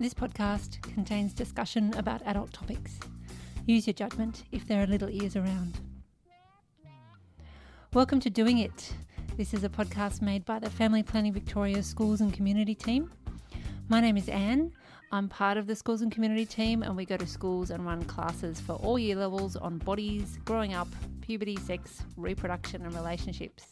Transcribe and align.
This 0.00 0.14
podcast 0.14 0.80
contains 0.94 1.32
discussion 1.32 1.92
about 1.96 2.22
adult 2.24 2.52
topics. 2.52 3.00
Use 3.66 3.84
your 3.88 3.94
judgment 3.94 4.44
if 4.52 4.64
there 4.64 4.80
are 4.80 4.86
little 4.86 5.10
ears 5.10 5.34
around. 5.34 5.80
Welcome 7.92 8.20
to 8.20 8.30
Doing 8.30 8.58
It. 8.58 8.94
This 9.36 9.52
is 9.52 9.64
a 9.64 9.68
podcast 9.68 10.22
made 10.22 10.44
by 10.44 10.60
the 10.60 10.70
Family 10.70 11.02
Planning 11.02 11.32
Victoria 11.32 11.82
Schools 11.82 12.20
and 12.20 12.32
Community 12.32 12.76
team. 12.76 13.10
My 13.88 14.00
name 14.00 14.16
is 14.16 14.28
Anne. 14.28 14.70
I'm 15.10 15.28
part 15.28 15.56
of 15.56 15.66
the 15.66 15.74
schools 15.74 16.00
and 16.00 16.12
community 16.12 16.46
team, 16.46 16.84
and 16.84 16.96
we 16.96 17.04
go 17.04 17.16
to 17.16 17.26
schools 17.26 17.70
and 17.70 17.84
run 17.84 18.04
classes 18.04 18.60
for 18.60 18.74
all 18.74 19.00
year 19.00 19.16
levels 19.16 19.56
on 19.56 19.78
bodies, 19.78 20.38
growing 20.44 20.74
up, 20.74 20.86
puberty, 21.22 21.56
sex, 21.56 22.04
reproduction, 22.16 22.84
and 22.84 22.94
relationships. 22.94 23.64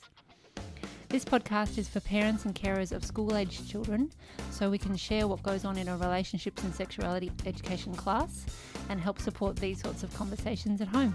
This 1.08 1.24
podcast 1.24 1.78
is 1.78 1.88
for 1.88 2.00
parents 2.00 2.46
and 2.46 2.54
carers 2.54 2.90
of 2.90 3.04
school 3.04 3.36
aged 3.36 3.68
children 3.70 4.10
so 4.50 4.68
we 4.68 4.76
can 4.76 4.96
share 4.96 5.28
what 5.28 5.40
goes 5.42 5.64
on 5.64 5.78
in 5.78 5.86
a 5.86 5.96
relationships 5.96 6.64
and 6.64 6.74
sexuality 6.74 7.30
education 7.46 7.94
class 7.94 8.44
and 8.88 9.00
help 9.00 9.20
support 9.20 9.54
these 9.54 9.80
sorts 9.80 10.02
of 10.02 10.12
conversations 10.14 10.80
at 10.80 10.88
home. 10.88 11.14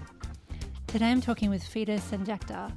Today 0.86 1.10
I'm 1.10 1.20
talking 1.20 1.50
with 1.50 1.62
Fida 1.62 1.98
Sanjakdar. 1.98 2.72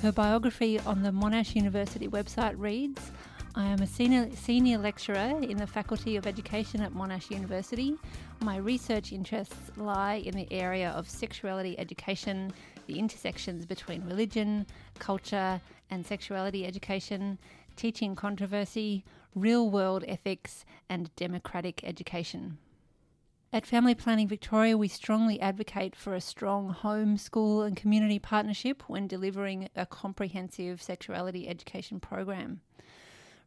Her 0.00 0.12
biography 0.12 0.78
on 0.80 1.02
the 1.02 1.10
Monash 1.10 1.56
University 1.56 2.06
website 2.06 2.54
reads 2.56 3.10
I 3.56 3.66
am 3.66 3.82
a 3.82 3.86
senior, 3.86 4.30
senior 4.34 4.78
lecturer 4.78 5.40
in 5.40 5.56
the 5.56 5.66
Faculty 5.66 6.16
of 6.16 6.26
Education 6.26 6.82
at 6.82 6.92
Monash 6.92 7.30
University. 7.30 7.96
My 8.40 8.56
research 8.56 9.12
interests 9.12 9.70
lie 9.76 10.22
in 10.24 10.36
the 10.36 10.52
area 10.52 10.90
of 10.90 11.08
sexuality 11.08 11.78
education, 11.78 12.52
the 12.86 12.98
intersections 12.98 13.66
between 13.66 14.04
religion, 14.04 14.66
culture, 14.98 15.60
and 15.90 16.04
sexuality 16.06 16.66
education, 16.66 17.38
teaching 17.76 18.14
controversy, 18.14 19.04
real 19.34 19.68
world 19.70 20.04
ethics, 20.06 20.64
and 20.88 21.14
democratic 21.16 21.82
education. 21.84 22.58
At 23.52 23.66
Family 23.66 23.94
Planning 23.94 24.26
Victoria, 24.26 24.76
we 24.76 24.88
strongly 24.88 25.40
advocate 25.40 25.94
for 25.94 26.14
a 26.14 26.20
strong 26.20 26.70
home, 26.70 27.16
school, 27.16 27.62
and 27.62 27.76
community 27.76 28.18
partnership 28.18 28.82
when 28.88 29.06
delivering 29.06 29.68
a 29.76 29.86
comprehensive 29.86 30.82
sexuality 30.82 31.48
education 31.48 32.00
program. 32.00 32.62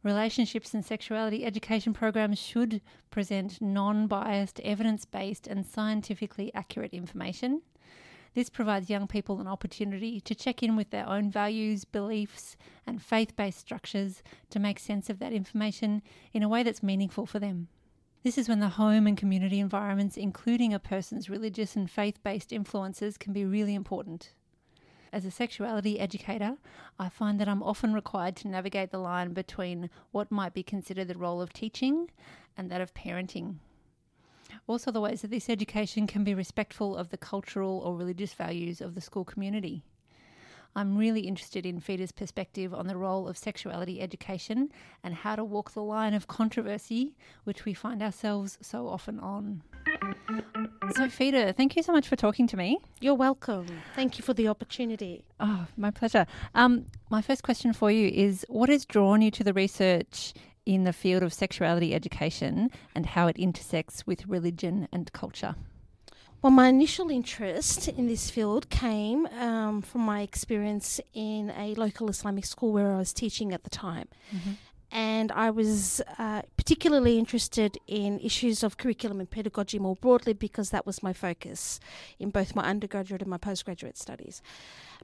Relationships 0.02 0.72
and 0.72 0.82
sexuality 0.82 1.44
education 1.44 1.92
programs 1.92 2.38
should 2.38 2.80
present 3.10 3.60
non 3.60 4.06
biased, 4.06 4.60
evidence 4.60 5.04
based, 5.04 5.46
and 5.46 5.66
scientifically 5.66 6.54
accurate 6.54 6.94
information. 6.94 7.60
This 8.34 8.50
provides 8.50 8.90
young 8.90 9.06
people 9.06 9.40
an 9.40 9.46
opportunity 9.46 10.20
to 10.20 10.34
check 10.34 10.62
in 10.62 10.76
with 10.76 10.90
their 10.90 11.08
own 11.08 11.30
values, 11.30 11.84
beliefs, 11.84 12.56
and 12.86 13.02
faith 13.02 13.34
based 13.36 13.58
structures 13.58 14.22
to 14.50 14.58
make 14.58 14.78
sense 14.78 15.10
of 15.10 15.18
that 15.18 15.32
information 15.32 16.02
in 16.32 16.42
a 16.42 16.48
way 16.48 16.62
that's 16.62 16.82
meaningful 16.82 17.26
for 17.26 17.38
them. 17.38 17.68
This 18.24 18.36
is 18.36 18.48
when 18.48 18.60
the 18.60 18.70
home 18.70 19.06
and 19.06 19.16
community 19.16 19.60
environments, 19.60 20.16
including 20.16 20.74
a 20.74 20.78
person's 20.78 21.30
religious 21.30 21.76
and 21.76 21.90
faith 21.90 22.22
based 22.22 22.52
influences, 22.52 23.16
can 23.16 23.32
be 23.32 23.44
really 23.44 23.74
important. 23.74 24.32
As 25.12 25.24
a 25.24 25.30
sexuality 25.30 25.98
educator, 25.98 26.56
I 26.98 27.08
find 27.08 27.40
that 27.40 27.48
I'm 27.48 27.62
often 27.62 27.94
required 27.94 28.36
to 28.36 28.48
navigate 28.48 28.90
the 28.90 28.98
line 28.98 29.32
between 29.32 29.88
what 30.10 30.30
might 30.30 30.52
be 30.52 30.62
considered 30.62 31.08
the 31.08 31.16
role 31.16 31.40
of 31.40 31.52
teaching 31.52 32.10
and 32.56 32.70
that 32.70 32.82
of 32.82 32.92
parenting. 32.92 33.56
Also, 34.68 34.90
the 34.92 35.00
ways 35.00 35.22
that 35.22 35.30
this 35.30 35.48
education 35.48 36.06
can 36.06 36.22
be 36.22 36.34
respectful 36.34 36.94
of 36.94 37.08
the 37.08 37.16
cultural 37.16 37.78
or 37.78 37.96
religious 37.96 38.34
values 38.34 38.82
of 38.82 38.94
the 38.94 39.00
school 39.00 39.24
community. 39.24 39.82
I'm 40.76 40.96
really 40.96 41.22
interested 41.22 41.64
in 41.64 41.80
Fida's 41.80 42.12
perspective 42.12 42.74
on 42.74 42.86
the 42.86 42.96
role 42.96 43.26
of 43.26 43.38
sexuality 43.38 44.02
education 44.02 44.70
and 45.02 45.14
how 45.14 45.36
to 45.36 45.42
walk 45.42 45.72
the 45.72 45.82
line 45.82 46.12
of 46.12 46.28
controversy, 46.28 47.16
which 47.44 47.64
we 47.64 47.72
find 47.72 48.02
ourselves 48.02 48.58
so 48.60 48.86
often 48.86 49.18
on. 49.18 49.62
So, 50.94 51.08
Fida, 51.08 51.54
thank 51.54 51.74
you 51.74 51.82
so 51.82 51.92
much 51.92 52.06
for 52.06 52.16
talking 52.16 52.46
to 52.48 52.56
me. 52.56 52.78
You're 53.00 53.14
welcome. 53.14 53.66
Thank 53.96 54.18
you 54.18 54.22
for 54.22 54.34
the 54.34 54.48
opportunity. 54.48 55.24
Oh, 55.40 55.66
my 55.78 55.90
pleasure. 55.90 56.26
Um, 56.54 56.84
my 57.10 57.22
first 57.22 57.42
question 57.42 57.72
for 57.72 57.90
you 57.90 58.08
is 58.08 58.44
what 58.48 58.68
has 58.68 58.84
drawn 58.84 59.22
you 59.22 59.30
to 59.32 59.42
the 59.42 59.54
research 59.54 60.34
in 60.68 60.84
the 60.84 60.92
field 60.92 61.22
of 61.22 61.32
sexuality 61.32 61.94
education 61.94 62.70
and 62.94 63.06
how 63.06 63.26
it 63.26 63.38
intersects 63.38 64.06
with 64.06 64.26
religion 64.26 64.86
and 64.92 65.10
culture? 65.14 65.54
Well, 66.42 66.52
my 66.52 66.68
initial 66.68 67.10
interest 67.10 67.88
in 67.88 68.06
this 68.06 68.30
field 68.30 68.68
came 68.68 69.26
um, 69.28 69.80
from 69.80 70.02
my 70.02 70.20
experience 70.20 71.00
in 71.14 71.50
a 71.56 71.74
local 71.74 72.10
Islamic 72.10 72.44
school 72.44 72.70
where 72.72 72.92
I 72.92 72.98
was 72.98 73.14
teaching 73.14 73.52
at 73.52 73.64
the 73.64 73.70
time. 73.70 74.08
Mm-hmm. 74.30 74.52
And 74.90 75.30
I 75.32 75.50
was 75.50 76.00
uh, 76.18 76.42
particularly 76.56 77.18
interested 77.18 77.78
in 77.86 78.18
issues 78.20 78.62
of 78.62 78.78
curriculum 78.78 79.20
and 79.20 79.30
pedagogy 79.30 79.78
more 79.78 79.96
broadly 79.96 80.32
because 80.32 80.70
that 80.70 80.86
was 80.86 81.02
my 81.02 81.12
focus 81.12 81.78
in 82.18 82.30
both 82.30 82.54
my 82.54 82.64
undergraduate 82.64 83.20
and 83.20 83.30
my 83.30 83.36
postgraduate 83.36 83.98
studies. 83.98 84.40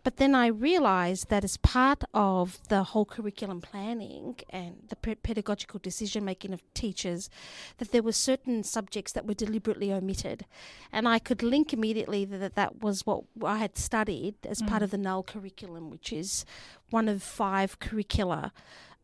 But 0.03 0.17
then 0.17 0.35
I 0.35 0.47
realized 0.49 1.29
that 1.29 1.45
as 1.45 1.57
part 1.57 2.03
of 2.13 2.59
the 2.69 2.83
whole 2.83 3.05
curriculum 3.05 3.61
planning 3.61 4.37
and 4.51 4.77
the 4.89 4.97
pedagogical 4.97 5.81
decision 5.81 6.25
making 6.25 6.53
of 6.53 6.63
teachers, 6.75 7.31
that 7.79 7.93
there 7.93 8.03
were 8.03 8.13
certain 8.13 8.63
subjects 8.63 9.13
that 9.13 9.27
were 9.27 9.35
deliberately 9.35 9.93
omitted. 9.93 10.45
And 10.93 11.07
I 11.09 11.19
could 11.19 11.43
link 11.43 11.73
immediately 11.73 12.25
that 12.27 12.55
that 12.55 12.83
was 12.83 13.07
what 13.07 13.25
I 13.43 13.59
had 13.59 13.79
studied 13.79 14.35
as 14.45 14.61
mm. 14.61 14.69
part 14.69 14.83
of 14.83 14.91
the 14.91 14.99
null 14.99 15.23
curriculum, 15.23 15.91
which 15.91 16.13
is 16.13 16.45
one 16.91 17.09
of 17.09 17.23
five 17.23 17.79
curricula. 17.79 18.53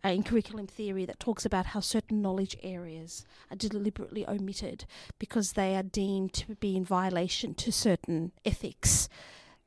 Uh, 0.02 0.08
in 0.08 0.22
curriculum 0.22 0.66
theory, 0.66 1.04
that 1.04 1.20
talks 1.20 1.44
about 1.44 1.66
how 1.66 1.80
certain 1.80 2.22
knowledge 2.22 2.56
areas 2.62 3.24
are 3.50 3.56
deliberately 3.56 4.26
omitted 4.26 4.86
because 5.18 5.52
they 5.52 5.76
are 5.76 5.82
deemed 5.82 6.32
to 6.32 6.54
be 6.56 6.74
in 6.74 6.84
violation 6.84 7.54
to 7.54 7.70
certain 7.70 8.32
ethics 8.44 9.08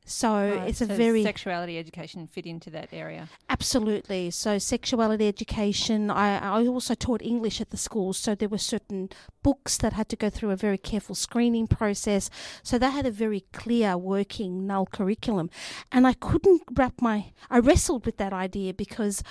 so 0.05 0.33
right, 0.33 0.69
it's 0.69 0.81
a 0.81 0.85
so 0.85 0.95
very 0.95 1.23
sexuality 1.23 1.77
education 1.77 2.27
fit 2.27 2.45
into 2.45 2.69
that 2.71 2.89
area. 2.91 3.29
Absolutely. 3.49 4.31
So 4.31 4.57
sexuality 4.57 5.27
education. 5.27 6.11
I, 6.11 6.39
I 6.39 6.67
also 6.67 6.93
taught 6.93 7.21
English 7.21 7.61
at 7.61 7.69
the 7.69 7.77
school, 7.77 8.11
so 8.11 8.35
there 8.35 8.49
were 8.49 8.57
certain 8.57 9.09
books 9.43 9.77
that 9.77 9.93
had 9.93 10.09
to 10.09 10.15
go 10.15 10.29
through 10.29 10.51
a 10.51 10.55
very 10.55 10.77
careful 10.77 11.15
screening 11.15 11.67
process. 11.67 12.29
So 12.63 12.77
they 12.77 12.89
had 12.89 13.05
a 13.05 13.11
very 13.11 13.45
clear 13.53 13.97
working 13.97 14.67
null 14.67 14.87
curriculum, 14.87 15.49
and 15.91 16.05
I 16.05 16.13
couldn't 16.13 16.63
wrap 16.73 17.01
my. 17.01 17.31
I 17.49 17.59
wrestled 17.59 18.05
with 18.05 18.17
that 18.17 18.33
idea 18.33 18.73
because 18.73 19.23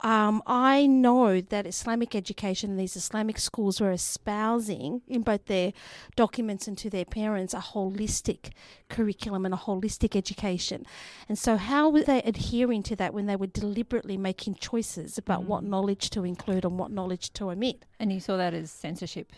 um, 0.00 0.42
I 0.46 0.86
know 0.86 1.40
that 1.40 1.66
Islamic 1.66 2.14
education 2.14 2.70
and 2.70 2.78
these 2.78 2.96
Islamic 2.96 3.38
schools 3.38 3.80
were 3.80 3.92
espousing 3.92 5.00
in 5.08 5.22
both 5.22 5.46
their 5.46 5.72
documents 6.16 6.68
and 6.68 6.76
to 6.78 6.90
their 6.90 7.06
parents 7.06 7.54
a 7.54 7.58
holistic 7.58 8.50
curriculum 8.90 9.46
and 9.46 9.54
a 9.54 9.56
holistic 9.56 10.14
education. 10.14 10.84
And 11.30 11.38
so, 11.38 11.56
how 11.56 11.88
were 11.88 12.02
they 12.02 12.20
adhering 12.22 12.82
to 12.84 12.96
that 12.96 13.14
when 13.14 13.24
they 13.24 13.36
were 13.36 13.46
deliberately 13.46 14.18
making 14.18 14.56
choices 14.56 15.16
about 15.16 15.42
mm. 15.42 15.46
what 15.46 15.64
knowledge 15.64 16.10
to 16.10 16.24
include 16.24 16.66
and 16.66 16.78
what 16.78 16.90
knowledge 16.90 17.32
to 17.34 17.50
omit? 17.50 17.86
And 17.98 18.12
you 18.12 18.20
saw 18.20 18.36
that 18.36 18.52
as 18.52 18.70
censorship? 18.70 19.32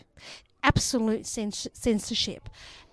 Absolute 0.61 1.23
cens- 1.23 1.67
censorship 1.71 2.49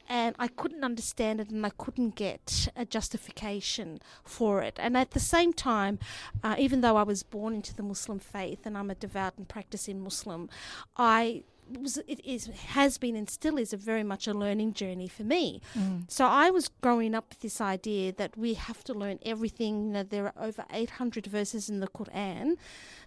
and 0.08 0.34
I 0.38 0.48
couldn't 0.48 0.84
understand 0.84 1.40
it 1.40 1.50
and 1.50 1.64
I 1.64 1.70
couldn't 1.70 2.14
get 2.14 2.68
a 2.76 2.84
justification 2.84 4.00
for 4.24 4.62
it. 4.62 4.76
And 4.78 4.96
at 4.96 5.12
the 5.12 5.20
same 5.20 5.52
time, 5.52 5.98
uh, 6.42 6.56
even 6.58 6.80
though 6.80 6.96
I 6.96 7.02
was 7.02 7.22
born 7.22 7.54
into 7.54 7.74
the 7.74 7.82
Muslim 7.82 8.18
faith 8.18 8.60
and 8.64 8.76
I'm 8.76 8.90
a 8.90 8.94
devout 8.94 9.34
and 9.36 9.48
practicing 9.48 10.00
Muslim, 10.00 10.48
I 10.96 11.44
was 11.80 11.98
it 12.06 12.24
is 12.24 12.46
has 12.68 12.98
been 12.98 13.16
and 13.16 13.28
still 13.28 13.58
is 13.58 13.72
a 13.72 13.76
very 13.76 14.02
much 14.02 14.26
a 14.26 14.34
learning 14.34 14.72
journey 14.72 15.08
for 15.08 15.24
me. 15.24 15.60
Mm. 15.74 16.10
So 16.10 16.24
I 16.24 16.50
was 16.50 16.68
growing 16.80 17.14
up 17.14 17.26
with 17.30 17.40
this 17.40 17.60
idea 17.60 18.12
that 18.12 18.36
we 18.36 18.54
have 18.54 18.84
to 18.84 18.94
learn 18.94 19.18
everything. 19.24 19.86
You 19.86 19.92
know, 19.92 20.02
there 20.02 20.26
are 20.26 20.34
over 20.40 20.64
800 20.72 21.26
verses 21.26 21.68
in 21.68 21.80
the 21.80 21.88
Quran, 21.88 22.56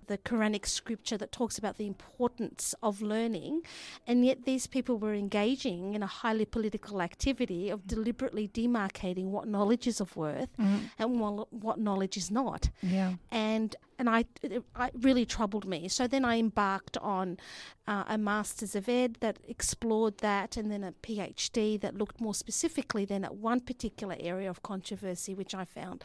the 0.09 0.17
Quranic 0.17 0.65
scripture 0.65 1.17
that 1.17 1.31
talks 1.31 1.57
about 1.57 1.77
the 1.77 1.87
importance 1.87 2.75
of 2.83 3.01
learning, 3.01 3.61
and 4.05 4.25
yet 4.25 4.43
these 4.43 4.67
people 4.67 4.97
were 4.97 5.13
engaging 5.13 5.93
in 5.93 6.03
a 6.03 6.07
highly 6.07 6.45
political 6.45 7.01
activity 7.01 7.69
of 7.69 7.87
deliberately 7.87 8.47
demarcating 8.47 9.27
what 9.35 9.47
knowledge 9.47 9.85
is 9.87 10.01
of 10.01 10.17
worth 10.17 10.49
mm. 10.57 10.81
and 10.97 11.19
what, 11.19 11.53
what 11.53 11.79
knowledge 11.79 12.17
is 12.17 12.29
not. 12.29 12.69
Yeah. 12.81 13.13
And 13.31 13.75
and 13.99 14.09
I 14.09 14.19
it, 14.41 14.51
it 14.53 14.63
really 15.01 15.25
troubled 15.25 15.67
me. 15.67 15.87
So 15.89 16.07
then 16.07 16.25
I 16.25 16.39
embarked 16.39 16.97
on 16.97 17.37
uh, 17.85 18.05
a 18.07 18.17
Masters 18.17 18.73
of 18.73 18.87
Ed 18.87 19.17
that 19.19 19.37
explored 19.47 20.19
that, 20.19 20.57
and 20.57 20.71
then 20.71 20.83
a 20.83 20.93
PhD 20.93 21.79
that 21.81 21.95
looked 21.95 22.19
more 22.21 22.33
specifically 22.33 23.05
then 23.05 23.23
at 23.25 23.35
one 23.35 23.59
particular 23.59 24.15
area 24.19 24.49
of 24.49 24.63
controversy, 24.63 25.35
which 25.35 25.53
I 25.53 25.65
found 25.65 26.03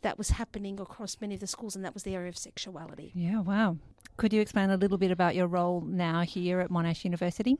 that 0.00 0.16
was 0.16 0.30
happening 0.30 0.80
across 0.80 1.20
many 1.20 1.34
of 1.34 1.40
the 1.40 1.46
schools, 1.46 1.76
and 1.76 1.84
that 1.84 1.94
was 1.94 2.02
the 2.02 2.14
area 2.14 2.28
of 2.28 2.38
sexuality. 2.38 3.12
Yeah, 3.14 3.42
wow. 3.44 3.76
Could 4.16 4.32
you 4.32 4.40
explain 4.40 4.70
a 4.70 4.76
little 4.76 4.98
bit 4.98 5.10
about 5.10 5.34
your 5.34 5.46
role 5.46 5.80
now 5.80 6.20
here 6.22 6.60
at 6.60 6.70
Monash 6.70 7.04
University? 7.04 7.56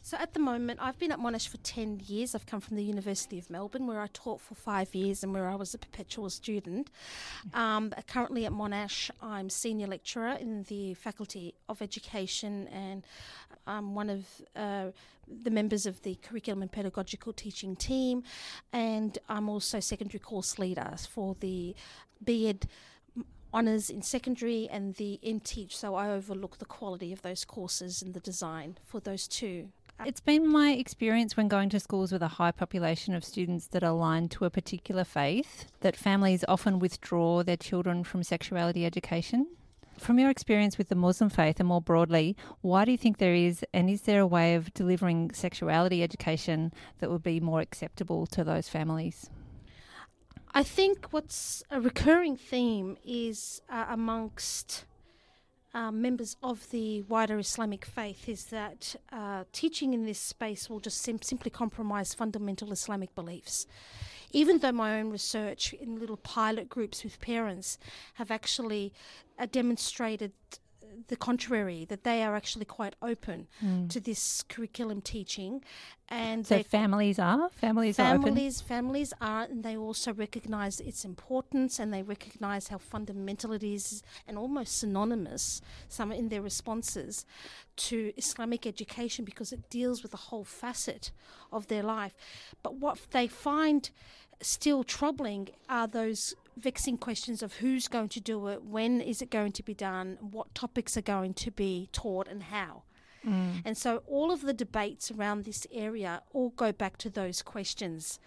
So 0.00 0.16
at 0.16 0.32
the 0.32 0.40
moment, 0.40 0.78
I've 0.80 0.98
been 0.98 1.12
at 1.12 1.18
Monash 1.18 1.48
for 1.48 1.58
10 1.58 2.02
years. 2.06 2.34
I've 2.34 2.46
come 2.46 2.60
from 2.60 2.76
the 2.76 2.84
University 2.84 3.38
of 3.38 3.50
Melbourne, 3.50 3.86
where 3.86 4.00
I 4.00 4.06
taught 4.12 4.40
for 4.40 4.54
five 4.54 4.94
years 4.94 5.22
and 5.22 5.34
where 5.34 5.48
I 5.48 5.54
was 5.54 5.74
a 5.74 5.78
perpetual 5.78 6.30
student. 6.30 6.88
Um, 7.52 7.92
currently 8.06 8.46
at 8.46 8.52
Monash, 8.52 9.10
I'm 9.20 9.50
senior 9.50 9.86
lecturer 9.86 10.38
in 10.40 10.62
the 10.64 10.94
Faculty 10.94 11.54
of 11.68 11.82
Education 11.82 12.68
and 12.68 13.04
I'm 13.66 13.94
one 13.94 14.08
of 14.08 14.24
uh, 14.56 14.92
the 15.26 15.50
members 15.50 15.84
of 15.84 16.00
the 16.02 16.14
curriculum 16.22 16.62
and 16.62 16.72
pedagogical 16.72 17.34
teaching 17.34 17.76
team, 17.76 18.22
and 18.72 19.18
I'm 19.28 19.48
also 19.50 19.78
secondary 19.78 20.20
course 20.20 20.58
leader 20.58 20.94
for 21.10 21.36
the 21.40 21.74
BEd 22.24 22.66
honours 23.52 23.90
in 23.90 24.02
secondary 24.02 24.68
and 24.70 24.94
the 24.94 25.18
MTeach, 25.24 25.72
so 25.72 25.94
I 25.94 26.10
overlook 26.10 26.58
the 26.58 26.64
quality 26.64 27.12
of 27.12 27.22
those 27.22 27.44
courses 27.44 28.02
and 28.02 28.14
the 28.14 28.20
design 28.20 28.78
for 28.86 29.00
those 29.00 29.26
two. 29.28 29.68
It's 30.06 30.20
been 30.20 30.46
my 30.46 30.70
experience 30.72 31.36
when 31.36 31.48
going 31.48 31.70
to 31.70 31.80
schools 31.80 32.12
with 32.12 32.22
a 32.22 32.28
high 32.28 32.52
population 32.52 33.14
of 33.14 33.24
students 33.24 33.66
that 33.68 33.82
are 33.82 33.90
aligned 33.90 34.30
to 34.32 34.44
a 34.44 34.50
particular 34.50 35.02
faith 35.02 35.64
that 35.80 35.96
families 35.96 36.44
often 36.46 36.78
withdraw 36.78 37.42
their 37.42 37.56
children 37.56 38.04
from 38.04 38.22
sexuality 38.22 38.86
education. 38.86 39.48
From 39.98 40.20
your 40.20 40.30
experience 40.30 40.78
with 40.78 40.88
the 40.88 40.94
Muslim 40.94 41.28
faith 41.28 41.58
and 41.58 41.68
more 41.68 41.82
broadly, 41.82 42.36
why 42.60 42.84
do 42.84 42.92
you 42.92 42.96
think 42.96 43.18
there 43.18 43.34
is, 43.34 43.64
and 43.74 43.90
is 43.90 44.02
there 44.02 44.20
a 44.20 44.26
way 44.26 44.54
of 44.54 44.72
delivering 44.72 45.32
sexuality 45.32 46.04
education 46.04 46.72
that 47.00 47.10
would 47.10 47.24
be 47.24 47.40
more 47.40 47.60
acceptable 47.60 48.24
to 48.26 48.44
those 48.44 48.68
families? 48.68 49.28
I 50.54 50.62
think 50.62 51.08
what's 51.10 51.62
a 51.70 51.80
recurring 51.80 52.36
theme 52.36 52.96
is 53.04 53.60
uh, 53.68 53.86
amongst 53.90 54.84
uh, 55.74 55.90
members 55.90 56.36
of 56.42 56.70
the 56.70 57.02
wider 57.02 57.38
Islamic 57.38 57.84
faith 57.84 58.28
is 58.28 58.46
that 58.46 58.96
uh, 59.12 59.44
teaching 59.52 59.92
in 59.92 60.06
this 60.06 60.18
space 60.18 60.70
will 60.70 60.80
just 60.80 61.02
sim- 61.02 61.22
simply 61.22 61.50
compromise 61.50 62.14
fundamental 62.14 62.72
Islamic 62.72 63.14
beliefs. 63.14 63.66
Even 64.32 64.58
though 64.58 64.72
my 64.72 64.98
own 64.98 65.10
research 65.10 65.74
in 65.74 66.00
little 66.00 66.16
pilot 66.16 66.68
groups 66.68 67.04
with 67.04 67.20
parents 67.20 67.78
have 68.14 68.30
actually 68.30 68.92
uh, 69.38 69.46
demonstrated 69.50 70.32
the 71.08 71.16
contrary, 71.16 71.84
that 71.88 72.04
they 72.04 72.22
are 72.22 72.34
actually 72.34 72.64
quite 72.64 72.94
open 73.02 73.46
mm. 73.64 73.88
to 73.90 74.00
this 74.00 74.42
curriculum 74.48 75.00
teaching. 75.00 75.62
And 76.08 76.46
so 76.46 76.62
families 76.62 77.18
are 77.18 77.50
families, 77.50 77.96
families 77.96 78.60
are 78.60 78.64
families 78.64 79.12
are, 79.20 79.42
and 79.42 79.62
they 79.62 79.76
also 79.76 80.12
recognise 80.12 80.80
its 80.80 81.04
importance, 81.04 81.78
and 81.78 81.92
they 81.92 82.02
recognise 82.02 82.68
how 82.68 82.78
fundamental 82.78 83.52
it 83.52 83.62
is, 83.62 84.02
and 84.26 84.38
almost 84.38 84.78
synonymous. 84.78 85.60
Some 85.88 86.12
in 86.12 86.28
their 86.28 86.42
responses 86.42 87.26
to 87.76 88.12
Islamic 88.16 88.66
education 88.66 89.24
because 89.24 89.52
it 89.52 89.68
deals 89.70 90.02
with 90.02 90.14
a 90.14 90.18
whole 90.28 90.44
facet 90.44 91.10
of 91.52 91.66
their 91.68 91.82
life. 91.82 92.14
But 92.62 92.76
what 92.76 92.98
they 93.10 93.26
find 93.28 93.90
still 94.40 94.84
troubling 94.84 95.48
are 95.68 95.86
those 95.86 96.34
vexing 96.58 96.98
questions 96.98 97.42
of 97.42 97.54
who's 97.54 97.88
going 97.88 98.08
to 98.10 98.20
do 98.20 98.48
it, 98.48 98.62
when 98.62 99.00
is 99.00 99.22
it 99.22 99.30
going 99.30 99.52
to 99.52 99.62
be 99.62 99.74
done, 99.74 100.18
what 100.20 100.54
topics 100.54 100.96
are 100.96 101.02
going 101.02 101.34
to 101.34 101.50
be 101.50 101.88
taught, 101.92 102.28
and 102.28 102.44
how. 102.44 102.82
Mm. 103.26 103.62
And 103.64 103.76
so 103.76 104.02
all 104.06 104.30
of 104.30 104.42
the 104.42 104.52
debates 104.52 105.10
around 105.10 105.44
this 105.44 105.66
area 105.72 106.22
all 106.32 106.50
go 106.50 106.72
back 106.72 106.96
to 106.98 107.10
those 107.10 107.42
questions. 107.42 108.20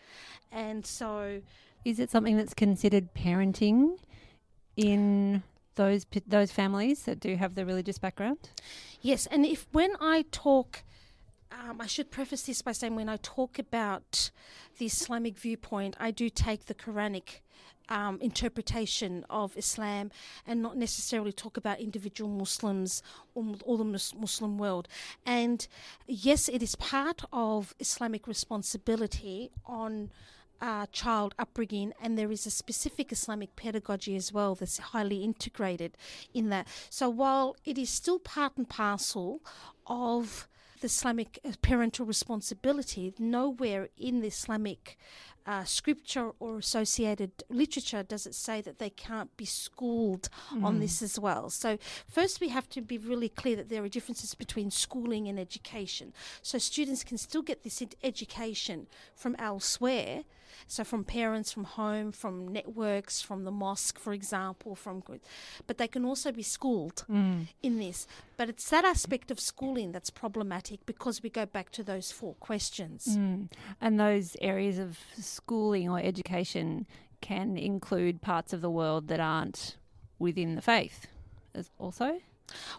And 0.51 0.85
so. 0.85 1.41
Is 1.85 1.99
it 1.99 2.09
something 2.09 2.37
that's 2.37 2.53
considered 2.53 3.13
parenting 3.13 3.97
in 4.75 5.43
those 5.75 6.05
those 6.27 6.51
families 6.51 7.03
that 7.03 7.19
do 7.19 7.35
have 7.35 7.55
the 7.55 7.65
religious 7.65 7.97
background? 7.97 8.49
Yes, 9.01 9.25
and 9.27 9.45
if 9.45 9.67
when 9.71 9.91
I 9.99 10.25
talk 10.31 10.83
um, 11.51 11.81
I 11.81 11.87
should 11.87 12.11
preface 12.11 12.43
this 12.43 12.61
by 12.61 12.71
saying 12.71 12.95
when 12.95 13.09
I 13.09 13.17
talk 13.17 13.59
about 13.59 14.31
the 14.77 14.85
Islamic 14.85 15.37
viewpoint, 15.37 15.95
I 15.99 16.11
do 16.11 16.29
take 16.29 16.65
the 16.65 16.73
Quranic 16.73 17.41
um, 17.91 18.17
interpretation 18.21 19.25
of 19.29 19.55
Islam 19.57 20.11
and 20.47 20.61
not 20.61 20.77
necessarily 20.77 21.33
talk 21.33 21.57
about 21.57 21.79
individual 21.79 22.29
Muslims 22.29 23.03
or, 23.35 23.43
or 23.65 23.77
the 23.77 23.83
Muslim 23.83 24.57
world. 24.57 24.87
And 25.25 25.67
yes, 26.07 26.47
it 26.47 26.63
is 26.63 26.75
part 26.75 27.21
of 27.33 27.75
Islamic 27.79 28.27
responsibility 28.27 29.51
on. 29.65 30.09
Uh, 30.63 30.85
child 30.91 31.33
upbringing, 31.39 31.91
and 31.99 32.19
there 32.19 32.31
is 32.31 32.45
a 32.45 32.51
specific 32.51 33.11
Islamic 33.11 33.55
pedagogy 33.55 34.15
as 34.15 34.31
well 34.31 34.53
that's 34.53 34.77
highly 34.77 35.23
integrated 35.23 35.97
in 36.35 36.49
that. 36.49 36.67
So 36.91 37.09
while 37.09 37.55
it 37.65 37.79
is 37.79 37.89
still 37.89 38.19
part 38.19 38.57
and 38.57 38.69
parcel 38.69 39.41
of 39.87 40.47
the 40.81 40.87
Islamic 40.87 41.39
uh, 41.45 41.51
parental 41.61 42.05
responsibility, 42.05 43.13
nowhere 43.17 43.89
in 43.97 44.21
the 44.21 44.27
Islamic 44.27 44.97
uh, 45.45 45.63
scripture 45.63 46.31
or 46.39 46.59
associated 46.59 47.31
literature 47.49 48.03
does 48.03 48.27
it 48.27 48.35
say 48.35 48.61
that 48.61 48.77
they 48.77 48.89
can't 48.89 49.35
be 49.37 49.45
schooled 49.45 50.29
mm. 50.53 50.63
on 50.63 50.79
this 50.79 51.01
as 51.01 51.17
well. 51.17 51.49
So, 51.49 51.77
first, 52.07 52.39
we 52.39 52.49
have 52.49 52.69
to 52.69 52.81
be 52.81 52.97
really 52.97 53.29
clear 53.29 53.55
that 53.55 53.69
there 53.69 53.83
are 53.83 53.89
differences 53.89 54.35
between 54.35 54.69
schooling 54.69 55.27
and 55.27 55.39
education. 55.39 56.13
So, 56.41 56.57
students 56.57 57.03
can 57.03 57.17
still 57.17 57.41
get 57.41 57.63
this 57.63 57.81
education 58.03 58.87
from 59.15 59.35
elsewhere 59.39 60.23
so 60.67 60.83
from 60.83 61.03
parents, 61.03 61.51
from 61.51 61.63
home, 61.63 62.11
from 62.11 62.47
networks, 62.47 63.21
from 63.21 63.43
the 63.43 63.51
mosque, 63.51 63.99
for 63.99 64.13
example, 64.13 64.75
from 64.75 65.01
but 65.67 65.77
they 65.77 65.87
can 65.87 66.05
also 66.05 66.31
be 66.31 66.43
schooled 66.43 67.03
mm. 67.09 67.47
in 67.61 67.79
this. 67.79 68.07
But 68.37 68.49
it's 68.49 68.69
that 68.69 68.85
aspect 68.85 69.31
of 69.31 69.39
schooling 69.39 69.91
that's 69.91 70.09
problematic 70.09 70.85
because 70.85 71.23
we 71.23 71.29
go 71.29 71.45
back 71.45 71.71
to 71.71 71.83
those 71.83 72.11
four 72.11 72.35
questions. 72.35 73.17
Mm. 73.17 73.49
And 73.79 73.99
those 73.99 74.37
areas 74.41 74.77
of 74.77 74.99
schooling 75.19 75.89
or 75.89 75.99
education 75.99 76.85
can 77.21 77.57
include 77.57 78.21
parts 78.21 78.53
of 78.53 78.61
the 78.61 78.69
world 78.69 79.07
that 79.07 79.19
aren't 79.19 79.77
within 80.19 80.55
the 80.55 80.61
faith 80.61 81.07
also 81.79 82.19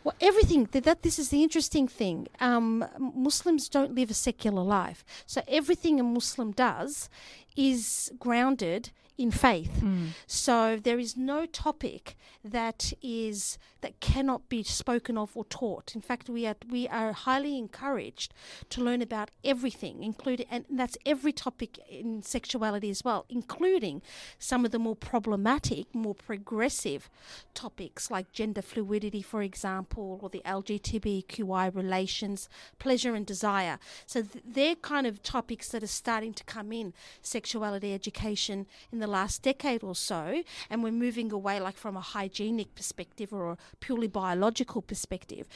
well, 0.04 0.14
everything 0.20 0.69
that, 0.72 0.84
that 0.84 1.02
this 1.02 1.19
is 1.19 1.30
the 1.30 1.42
interesting 1.42 1.88
thing. 1.88 2.28
Um, 2.40 2.84
Muslims 2.98 3.69
don't 3.69 3.94
live 3.94 4.10
a 4.10 4.14
secular 4.14 4.62
life, 4.62 5.04
so 5.26 5.42
everything 5.48 6.00
a 6.00 6.02
Muslim 6.02 6.52
does 6.52 7.08
is 7.56 8.12
grounded 8.19 8.90
in 9.19 9.31
faith. 9.31 9.81
Mm. 9.81 10.08
So 10.26 10.78
there 10.82 10.99
is 10.99 11.16
no 11.16 11.46
topic 11.46 12.16
that 12.44 12.93
is 13.02 13.58
that 13.82 14.00
cannot 14.00 14.49
be 14.49 14.62
spoken 14.62 15.19
of 15.19 15.37
or 15.37 15.44
taught. 15.44 15.94
In 15.94 16.00
fact, 16.00 16.28
we 16.28 16.46
are 16.46 16.56
we 16.69 16.88
are 16.88 17.12
highly 17.12 17.58
encouraged 17.58 18.32
to 18.70 18.82
learn 18.82 19.02
about 19.02 19.31
everything, 19.44 20.02
including 20.02 20.46
and 20.50 20.64
that's 20.70 20.96
every 21.04 21.32
topic 21.32 21.78
in 21.88 22.22
sexuality 22.22 22.90
as 22.90 23.04
well, 23.04 23.26
including 23.28 24.02
some 24.38 24.64
of 24.64 24.70
the 24.70 24.78
more 24.78 24.96
problematic, 24.96 25.94
more 25.94 26.14
progressive 26.14 27.10
topics 27.55 28.10
like 28.10 28.32
gender 28.32 28.62
fluidity, 28.62 29.22
for 29.22 29.43
example, 29.43 30.19
or 30.22 30.28
the 30.31 30.43
LGBTQI 30.44 31.75
relations, 31.75 32.48
pleasure 32.78 33.14
and 33.14 33.26
desire. 33.26 33.78
So 34.06 34.22
th- 34.22 34.44
they're 34.44 34.74
kind 34.76 35.06
of 35.06 35.22
topics 35.22 35.69
that 35.69 35.82
are 35.82 35.88
starting 36.03 36.32
to 36.34 36.44
come 36.44 36.72
in 36.72 36.94
sexuality 37.43 37.93
education 37.93 38.67
in 38.93 39.01
the 39.01 39.06
last 39.08 39.43
decade 39.43 39.82
or 39.82 39.96
so, 39.96 40.43
and 40.70 40.82
we're 40.82 40.93
moving 41.06 41.32
away 41.32 41.58
like 41.58 41.77
from 41.77 41.96
a 41.96 42.01
hygienic 42.01 42.75
perspective 42.77 43.32
or 43.32 43.51
a 43.51 43.56
purely 43.81 44.06
biological 44.06 44.81
perspective. 44.81 45.49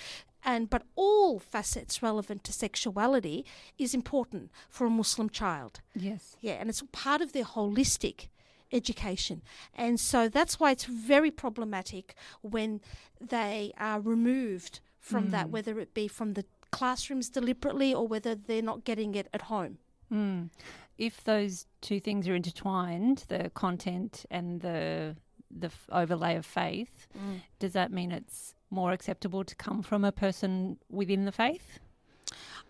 And 0.45 0.69
but 0.69 0.83
all 0.97 1.39
facets 1.39 2.03
relevant 2.03 2.43
to 2.45 2.53
sexuality 2.53 3.45
is 3.79 3.95
important 3.95 4.51
for 4.69 4.85
a 4.87 4.91
Muslim 4.91 5.29
child. 5.31 5.81
Yes. 5.95 6.37
Yeah, 6.41 6.57
and 6.61 6.69
it's 6.69 6.83
part 7.05 7.21
of 7.21 7.33
their 7.33 7.45
holistic 7.45 8.29
education. 8.73 9.43
And 9.75 10.01
so 10.01 10.29
that's 10.29 10.59
why 10.59 10.73
it's 10.73 10.87
very 11.13 11.31
problematic 11.31 12.15
when 12.43 12.81
they 13.21 13.73
are 13.79 14.01
removed 14.01 14.81
from 14.99 15.29
mm. 15.29 15.31
that, 15.31 15.51
whether 15.51 15.79
it 15.79 15.95
be 15.95 16.09
from 16.09 16.35
the 16.35 16.45
classrooms 16.73 17.29
deliberately 17.29 17.95
or 17.95 18.09
whether 18.09 18.35
they're 18.35 18.71
not 18.73 18.85
getting 18.85 19.15
it 19.15 19.29
at 19.33 19.43
home. 19.43 19.79
Mm 20.13 20.51
if 20.99 21.23
those 21.25 21.67
two 21.81 22.01
things 22.01 22.27
are 22.29 22.35
intertwined, 22.35 23.25
the 23.29 23.51
content 23.55 24.25
and 24.31 24.61
the 24.61 25.17
the 25.49 25.69
f- 25.69 25.89
overlay 25.93 26.37
of 26.37 26.45
faith, 26.45 27.07
mm. 27.17 27.41
does 27.59 27.73
that 27.73 27.93
mean 27.93 28.11
it's 28.11 28.55
more 28.69 28.93
acceptable 28.93 29.45
to 29.45 29.55
come 29.55 29.83
from 29.83 30.05
a 30.05 30.13
person 30.13 30.77
within 30.91 31.25
the 31.25 31.33
faith? 31.33 31.79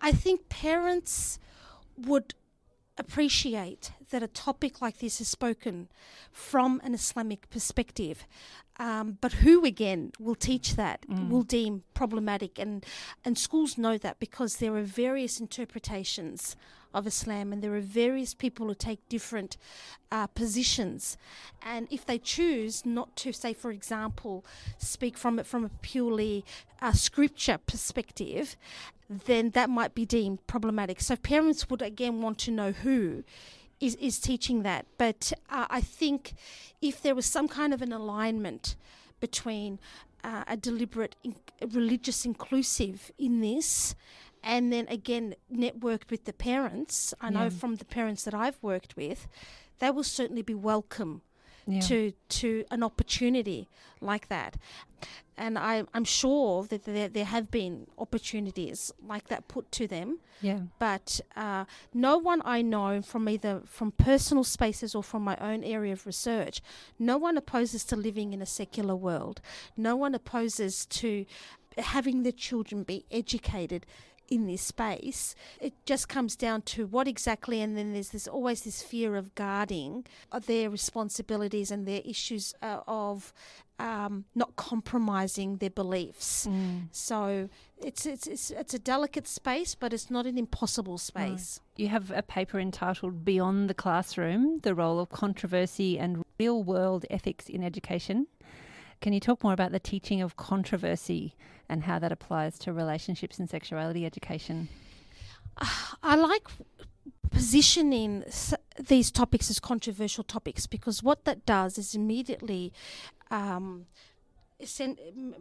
I 0.01 0.13
think 0.13 0.49
parents 0.49 1.39
would 1.97 2.35
appreciate 2.99 3.93
that 4.11 4.23
a 4.23 4.29
topic 4.29 4.81
like 4.81 4.99
this 4.99 5.21
is 5.21 5.29
spoken 5.29 5.89
from 6.33 6.81
an 6.85 6.95
Islamic 6.95 7.49
perspective. 7.51 8.27
Um, 8.79 9.17
but 9.21 9.33
who 9.33 9.65
again 9.65 10.13
will 10.19 10.35
teach 10.35 10.77
that 10.77 11.09
mm. 11.09 11.31
will 11.31 11.43
deem 11.43 11.83
problematic, 11.95 12.59
and 12.59 12.85
and 13.25 13.39
schools 13.39 13.79
know 13.79 13.97
that 13.97 14.19
because 14.19 14.57
there 14.57 14.75
are 14.77 14.83
various 14.83 15.41
interpretations 15.41 16.57
of 16.97 17.07
Islam, 17.07 17.53
and 17.53 17.63
there 17.63 17.75
are 17.75 17.81
various 17.81 18.33
people 18.35 18.67
who 18.67 18.75
take 18.75 19.09
different 19.09 19.57
uh, 20.11 20.27
positions. 20.29 21.19
And 21.63 21.87
if 21.91 22.07
they 22.07 22.19
choose 22.19 22.87
not 22.87 23.15
to, 23.17 23.33
say, 23.33 23.53
for 23.53 23.71
example, 23.71 24.45
speak 24.79 25.19
from 25.19 25.39
it 25.39 25.47
from 25.47 25.65
a 25.65 25.71
purely 25.83 26.45
uh, 26.81 26.93
scripture 26.93 27.59
perspective, 27.59 28.57
then 29.27 29.51
that 29.51 29.69
might 29.69 29.95
be 29.95 30.07
deemed 30.07 30.47
problematic. 30.47 31.01
So 31.01 31.17
parents 31.17 31.69
would 31.69 31.83
again 31.83 32.23
want 32.23 32.39
to 32.39 32.51
know 32.51 32.73
who 32.73 33.25
is, 33.79 33.95
is 33.97 34.19
teaching 34.19 34.63
that. 34.63 34.87
But 34.97 35.33
uh, 35.51 35.67
I 35.69 35.83
think 35.83 36.35
if 36.81 37.03
there 37.03 37.15
was 37.15 37.27
some 37.27 37.47
kind 37.47 37.75
of 37.75 37.83
an 37.83 37.93
alignment 37.93 38.75
between 39.21 39.79
uh, 40.25 40.45
a 40.49 40.57
deliberate 40.57 41.15
in- 41.23 41.37
religious 41.71 42.25
inclusive 42.25 43.13
in 43.19 43.41
this 43.41 43.95
and 44.55 44.73
then 44.73 44.87
again 44.89 45.35
networked 45.53 46.11
with 46.11 46.25
the 46.25 46.33
parents. 46.33 47.13
I 47.21 47.29
know 47.31 47.51
from 47.51 47.75
the 47.77 47.85
parents 47.85 48.23
that 48.25 48.33
I've 48.35 48.59
worked 48.63 48.97
with, 48.97 49.27
they 49.81 49.91
will 49.91 50.05
certainly 50.05 50.43
be 50.43 50.55
welcome 50.55 51.21
Yeah. 51.69 51.81
to 51.89 51.99
to 52.41 52.49
an 52.71 52.83
opportunity 52.83 53.61
like 54.01 54.27
that. 54.29 54.53
And 55.39 55.59
I, 55.59 55.85
I'm 55.93 56.05
sure 56.05 56.65
that 56.71 56.85
there, 56.85 57.09
there 57.17 57.27
have 57.37 57.51
been 57.51 57.87
opportunities 57.99 58.93
like 59.13 59.27
that 59.29 59.49
put 59.49 59.65
to 59.79 59.87
them, 59.87 60.09
yeah. 60.41 60.61
but 60.79 61.21
uh, 61.45 61.65
no 61.93 62.17
one 62.31 62.41
I 62.57 62.63
know 62.63 63.03
from 63.03 63.29
either 63.29 63.61
from 63.67 63.91
personal 63.93 64.45
spaces 64.45 64.95
or 64.95 65.03
from 65.03 65.23
my 65.25 65.37
own 65.51 65.63
area 65.65 65.93
of 65.93 66.07
research, 66.07 66.63
no 66.99 67.19
one 67.19 67.37
opposes 67.37 67.85
to 67.87 67.97
living 67.97 68.33
in 68.33 68.41
a 68.41 68.47
secular 68.47 68.97
world. 68.97 69.41
No 69.77 69.95
one 70.05 70.15
opposes 70.15 70.87
to 71.01 71.27
having 71.77 72.23
the 72.23 72.33
children 72.33 72.85
be 72.85 73.05
educated 73.11 73.85
in 74.29 74.47
this 74.47 74.63
space. 74.63 75.35
It 75.61 75.75
just 75.85 76.09
comes 76.09 76.37
down 76.37 76.63
to 76.63 76.87
what 76.87 77.09
exactly, 77.09 77.61
and 77.61 77.77
then 77.77 77.93
there's 77.93 78.11
this 78.11 78.27
always 78.27 78.63
this 78.63 78.83
fear 78.83 79.17
of 79.17 79.35
guarding 79.35 80.05
their 80.47 80.71
responsibilities 80.71 81.71
and 81.71 81.87
their 81.87 82.03
issues 82.05 82.55
uh, 82.63 82.81
of 82.87 83.33
um, 83.79 84.25
not 84.35 84.57
compromising 84.57 85.59
their 85.59 85.71
beliefs. 85.71 86.47
Mm. 86.47 86.89
So 86.93 87.49
it's, 87.83 88.07
it's 88.07 88.27
it's 88.27 88.51
it's 88.51 88.75
a 88.75 88.79
delicate 88.79 89.29
space, 89.29 89.75
but 89.75 89.93
it's 89.93 90.11
not 90.11 90.27
an 90.27 90.39
impossible 90.39 90.99
space. 90.99 91.61
You 91.77 91.89
have 91.89 92.11
a 92.11 92.23
paper 92.23 92.59
entitled 92.59 93.25
Beyond 93.25 93.69
the 93.69 93.75
Classroom 93.75 94.61
The 94.63 94.75
Role 94.75 94.99
of 94.99 95.11
Controversy 95.11 95.99
and 95.99 96.25
Real 96.39 96.63
World 96.63 97.05
Ethics 97.11 97.49
in 97.49 97.63
Education. 97.63 98.27
Can 99.01 99.13
you 99.13 99.21
talk 99.21 99.45
more 99.45 99.53
about 99.53 99.73
the 99.73 99.81
teaching 99.81 100.21
of 100.23 100.37
controversy 100.37 101.35
and 101.69 101.85
how 101.85 101.99
that 101.99 102.13
applies 102.13 102.59
to 102.61 102.73
relationships 102.73 103.39
and 103.39 103.49
sexuality 103.49 104.07
education? 104.07 104.69
I 106.03 106.17
like 106.17 106.49
positioning 107.31 108.25
these 108.79 109.11
topics 109.11 109.51
as 109.51 109.61
controversial 109.61 110.25
topics 110.25 110.67
because 110.67 111.03
what 111.03 111.25
that 111.25 111.45
does 111.45 111.77
is 111.77 111.95
immediately 111.95 112.73
um, 113.31 113.87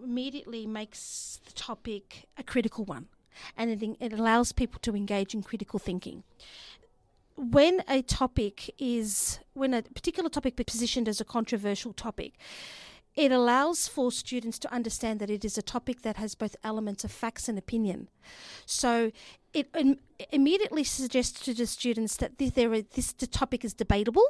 immediately 0.03 0.65
makes 0.65 1.39
the 1.45 1.53
topic 1.53 2.27
a 2.37 2.43
critical 2.43 2.83
one 2.83 3.07
and 3.55 3.69
it, 3.71 3.97
it 3.99 4.13
allows 4.13 4.51
people 4.51 4.79
to 4.81 4.95
engage 4.95 5.33
in 5.33 5.41
critical 5.41 5.79
thinking 5.79 6.23
when 7.37 7.83
a 7.87 8.01
topic 8.01 8.73
is 8.77 9.39
when 9.53 9.73
a 9.73 9.81
particular 9.81 10.29
topic 10.29 10.59
is 10.59 10.65
positioned 10.65 11.07
as 11.07 11.21
a 11.21 11.25
controversial 11.25 11.93
topic 11.93 12.33
it 13.15 13.31
allows 13.31 13.87
for 13.87 14.11
students 14.11 14.59
to 14.59 14.73
understand 14.73 15.19
that 15.19 15.29
it 15.29 15.45
is 15.45 15.57
a 15.57 15.61
topic 15.61 16.01
that 16.01 16.17
has 16.17 16.35
both 16.35 16.55
elements 16.63 17.03
of 17.03 17.11
facts 17.11 17.47
and 17.47 17.57
opinion 17.57 18.09
so 18.65 19.11
it 19.55 19.69
im- 19.75 19.99
immediately 20.31 20.83
suggests 20.83 21.39
to 21.45 21.53
the 21.53 21.65
students 21.65 22.17
that 22.17 22.37
this, 22.37 22.51
there 22.51 22.71
are, 22.73 22.81
this 22.81 23.13
the 23.13 23.25
topic 23.25 23.63
is 23.63 23.73
debatable, 23.73 24.25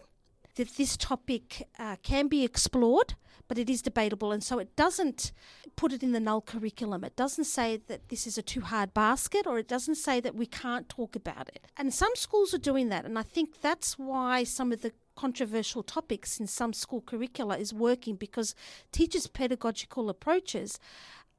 that 0.55 0.69
this 0.77 0.95
topic 0.95 1.67
uh, 1.79 1.95
can 2.03 2.27
be 2.27 2.43
explored, 2.43 3.15
but 3.47 3.57
it 3.57 3.69
is 3.69 3.81
debatable, 3.81 4.31
and 4.31 4.43
so 4.43 4.59
it 4.59 4.75
doesn't 4.75 5.31
put 5.75 5.91
it 5.91 6.03
in 6.03 6.11
the 6.11 6.19
null 6.19 6.41
curriculum. 6.41 7.03
It 7.03 7.15
doesn't 7.15 7.45
say 7.45 7.81
that 7.87 8.09
this 8.09 8.25
is 8.27 8.37
a 8.37 8.41
too 8.41 8.61
hard 8.61 8.93
basket, 8.93 9.47
or 9.47 9.57
it 9.57 9.67
doesn't 9.67 9.95
say 9.95 10.19
that 10.19 10.35
we 10.35 10.45
can't 10.45 10.87
talk 10.87 11.15
about 11.15 11.49
it. 11.49 11.65
And 11.75 11.93
some 11.93 12.11
schools 12.15 12.53
are 12.53 12.59
doing 12.59 12.89
that, 12.89 13.05
and 13.05 13.17
I 13.17 13.23
think 13.23 13.61
that's 13.61 13.97
why 13.97 14.43
some 14.43 14.71
of 14.71 14.81
the 14.81 14.93
controversial 15.15 15.83
topics 15.83 16.39
in 16.39 16.47
some 16.47 16.73
school 16.73 17.01
curricula 17.01 17.57
is 17.57 17.73
working 17.73 18.15
because 18.15 18.55
teachers' 18.91 19.27
pedagogical 19.27 20.09
approaches 20.09 20.79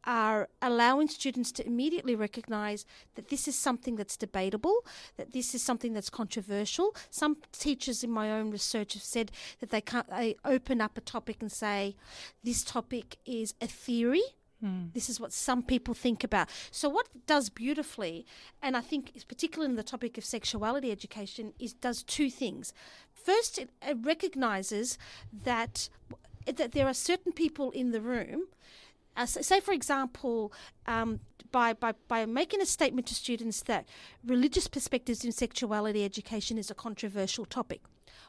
are 0.06 0.48
allowing 0.62 1.08
students 1.08 1.50
to 1.50 1.66
immediately 1.66 2.14
recognize 2.14 2.86
that 3.16 3.28
this 3.28 3.48
is 3.48 3.58
something 3.58 3.96
that's 3.96 4.16
debatable, 4.16 4.84
that 5.16 5.32
this 5.32 5.54
is 5.54 5.62
something 5.62 5.92
that's 5.92 6.08
controversial. 6.08 6.94
Some 7.10 7.38
teachers 7.52 8.04
in 8.04 8.10
my 8.10 8.30
own 8.30 8.50
research 8.50 8.94
have 8.94 9.02
said 9.02 9.32
that 9.60 9.70
they 9.70 9.80
can't 9.80 10.08
they 10.08 10.36
open 10.44 10.80
up 10.80 10.96
a 10.96 11.00
topic 11.00 11.38
and 11.40 11.50
say 11.50 11.96
this 12.44 12.62
topic 12.62 13.16
is 13.26 13.54
a 13.60 13.66
theory. 13.66 14.22
This 14.94 15.08
is 15.08 15.20
what 15.20 15.32
some 15.32 15.62
people 15.62 15.94
think 15.94 16.24
about. 16.24 16.48
So 16.70 16.88
what 16.88 17.08
does 17.26 17.50
beautifully, 17.50 18.26
and 18.62 18.76
I 18.76 18.80
think 18.80 19.12
particularly 19.28 19.70
in 19.70 19.76
the 19.76 19.82
topic 19.82 20.18
of 20.18 20.24
sexuality 20.24 20.90
education, 20.90 21.52
is 21.58 21.74
does 21.74 22.02
two 22.02 22.30
things. 22.30 22.72
First, 23.12 23.58
it, 23.58 23.70
it 23.86 23.98
recognizes 24.02 24.98
that 25.44 25.88
that 26.46 26.72
there 26.72 26.86
are 26.86 26.94
certain 26.94 27.32
people 27.32 27.70
in 27.72 27.90
the 27.90 28.00
room 28.00 28.46
uh, 29.16 29.26
say, 29.26 29.60
for 29.60 29.72
example, 29.72 30.52
um, 30.86 31.20
by, 31.50 31.72
by, 31.72 31.92
by 32.08 32.26
making 32.26 32.60
a 32.60 32.66
statement 32.66 33.06
to 33.06 33.14
students 33.14 33.62
that 33.62 33.86
religious 34.24 34.68
perspectives 34.68 35.24
in 35.24 35.32
sexuality 35.32 36.04
education 36.04 36.58
is 36.58 36.70
a 36.70 36.74
controversial 36.74 37.44
topic, 37.44 37.80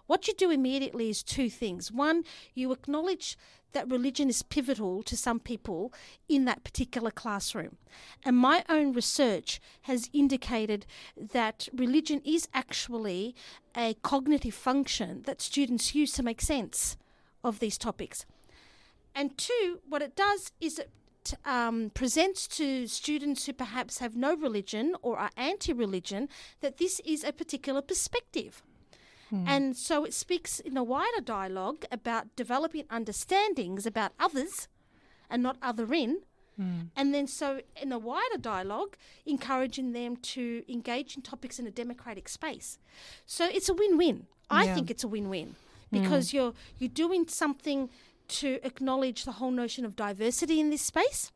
what 0.05 0.27
you 0.27 0.33
do 0.33 0.51
immediately 0.51 1.09
is 1.09 1.23
two 1.23 1.49
things. 1.49 1.91
One, 1.91 2.23
you 2.53 2.71
acknowledge 2.71 3.37
that 3.73 3.89
religion 3.89 4.29
is 4.29 4.43
pivotal 4.43 5.03
to 5.03 5.17
some 5.17 5.39
people 5.39 5.93
in 6.27 6.45
that 6.45 6.63
particular 6.63 7.11
classroom. 7.11 7.77
And 8.23 8.37
my 8.37 8.63
own 8.69 8.93
research 8.93 9.59
has 9.83 10.09
indicated 10.13 10.85
that 11.15 11.67
religion 11.73 12.21
is 12.25 12.47
actually 12.53 13.35
a 13.75 13.95
cognitive 14.01 14.53
function 14.53 15.23
that 15.23 15.41
students 15.41 15.93
use 15.93 16.11
to 16.13 16.23
make 16.23 16.41
sense 16.41 16.97
of 17.43 17.59
these 17.59 17.77
topics. 17.77 18.25
And 19.13 19.37
two, 19.37 19.79
what 19.87 20.01
it 20.01 20.15
does 20.15 20.51
is 20.61 20.79
it 20.79 20.89
um, 21.45 21.91
presents 21.93 22.47
to 22.47 22.87
students 22.87 23.45
who 23.45 23.53
perhaps 23.53 23.99
have 23.99 24.15
no 24.15 24.35
religion 24.35 24.95
or 25.01 25.17
are 25.17 25.31
anti 25.35 25.73
religion 25.73 26.29
that 26.61 26.77
this 26.77 27.01
is 27.05 27.23
a 27.23 27.33
particular 27.33 27.81
perspective. 27.81 28.63
Hmm. 29.29 29.43
And 29.47 29.77
so 29.77 30.05
it 30.05 30.13
speaks 30.13 30.59
in 30.59 30.77
a 30.77 30.83
wider 30.83 31.21
dialogue 31.21 31.85
about 31.91 32.35
developing 32.35 32.85
understandings 32.89 33.85
about 33.85 34.13
others 34.19 34.67
and 35.29 35.43
not 35.43 35.59
otherin. 35.61 36.17
Hmm. 36.55 36.81
And 36.95 37.13
then, 37.13 37.27
so 37.27 37.61
in 37.81 37.91
a 37.91 37.99
wider 37.99 38.37
dialogue, 38.39 38.95
encouraging 39.25 39.93
them 39.93 40.17
to 40.17 40.63
engage 40.67 41.15
in 41.15 41.21
topics 41.21 41.59
in 41.59 41.67
a 41.67 41.71
democratic 41.71 42.29
space. 42.29 42.79
So 43.25 43.45
it's 43.45 43.69
a 43.69 43.73
win 43.73 43.97
win. 43.97 44.27
I 44.49 44.65
Yeah. 44.65 44.75
think 44.75 44.89
it's 44.89 45.03
a 45.03 45.07
win 45.07 45.29
win 45.29 45.55
hmm. 45.91 46.01
because 46.01 46.33
you're 46.33 46.53
you're 46.79 46.89
doing 46.89 47.27
something 47.27 47.89
to 48.27 48.59
acknowledge 48.63 49.23
the 49.23 49.33
whole 49.33 49.51
notion 49.51 49.85
of 49.85 49.95
diversity 49.95 50.59
in 50.59 50.69
this 50.69 50.81
space, 50.81 51.31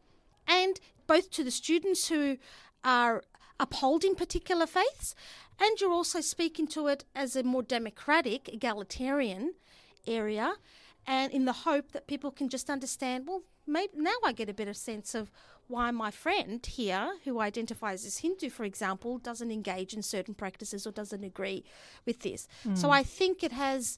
and 0.48 0.80
both 1.08 1.30
to 1.32 1.44
the 1.44 1.52
students 1.52 2.08
who 2.08 2.38
are 2.84 3.24
upholding 3.62 4.16
particular 4.16 4.66
faiths, 4.66 5.16
and 5.60 5.80
you're 5.80 5.92
also 5.92 6.20
speaking 6.20 6.68
to 6.68 6.88
it 6.88 7.06
as 7.16 7.36
a 7.36 7.44
more 7.44 7.62
democratic, 7.62 8.50
egalitarian 8.50 9.54
area, 10.08 10.54
and 11.06 11.32
in 11.32 11.46
the 11.46 11.54
hope 11.54 11.92
that 11.92 12.08
people 12.08 12.32
can 12.32 12.50
just 12.50 12.70
understand. 12.70 13.28
Well, 13.28 13.44
maybe 13.68 13.94
now 13.96 14.16
I 14.26 14.34
get 14.34 14.50
a 14.50 14.54
better 14.54 14.74
sense 14.74 15.14
of 15.14 15.32
why 15.68 15.92
my 15.92 16.12
friend 16.12 16.66
here, 16.66 17.14
who 17.24 17.40
identifies 17.40 18.06
as 18.06 18.18
Hindu, 18.18 18.50
for 18.50 18.64
example, 18.66 19.20
doesn't 19.20 19.52
engage 19.52 19.94
in 19.94 20.02
certain 20.02 20.34
practices 20.34 20.86
or 20.86 20.92
doesn't 20.92 21.24
agree 21.24 21.64
with 22.06 22.22
this. 22.22 22.48
Hmm. 22.64 22.76
So 22.76 22.90
I 22.90 23.04
think 23.04 23.44
it 23.44 23.52
has, 23.52 23.98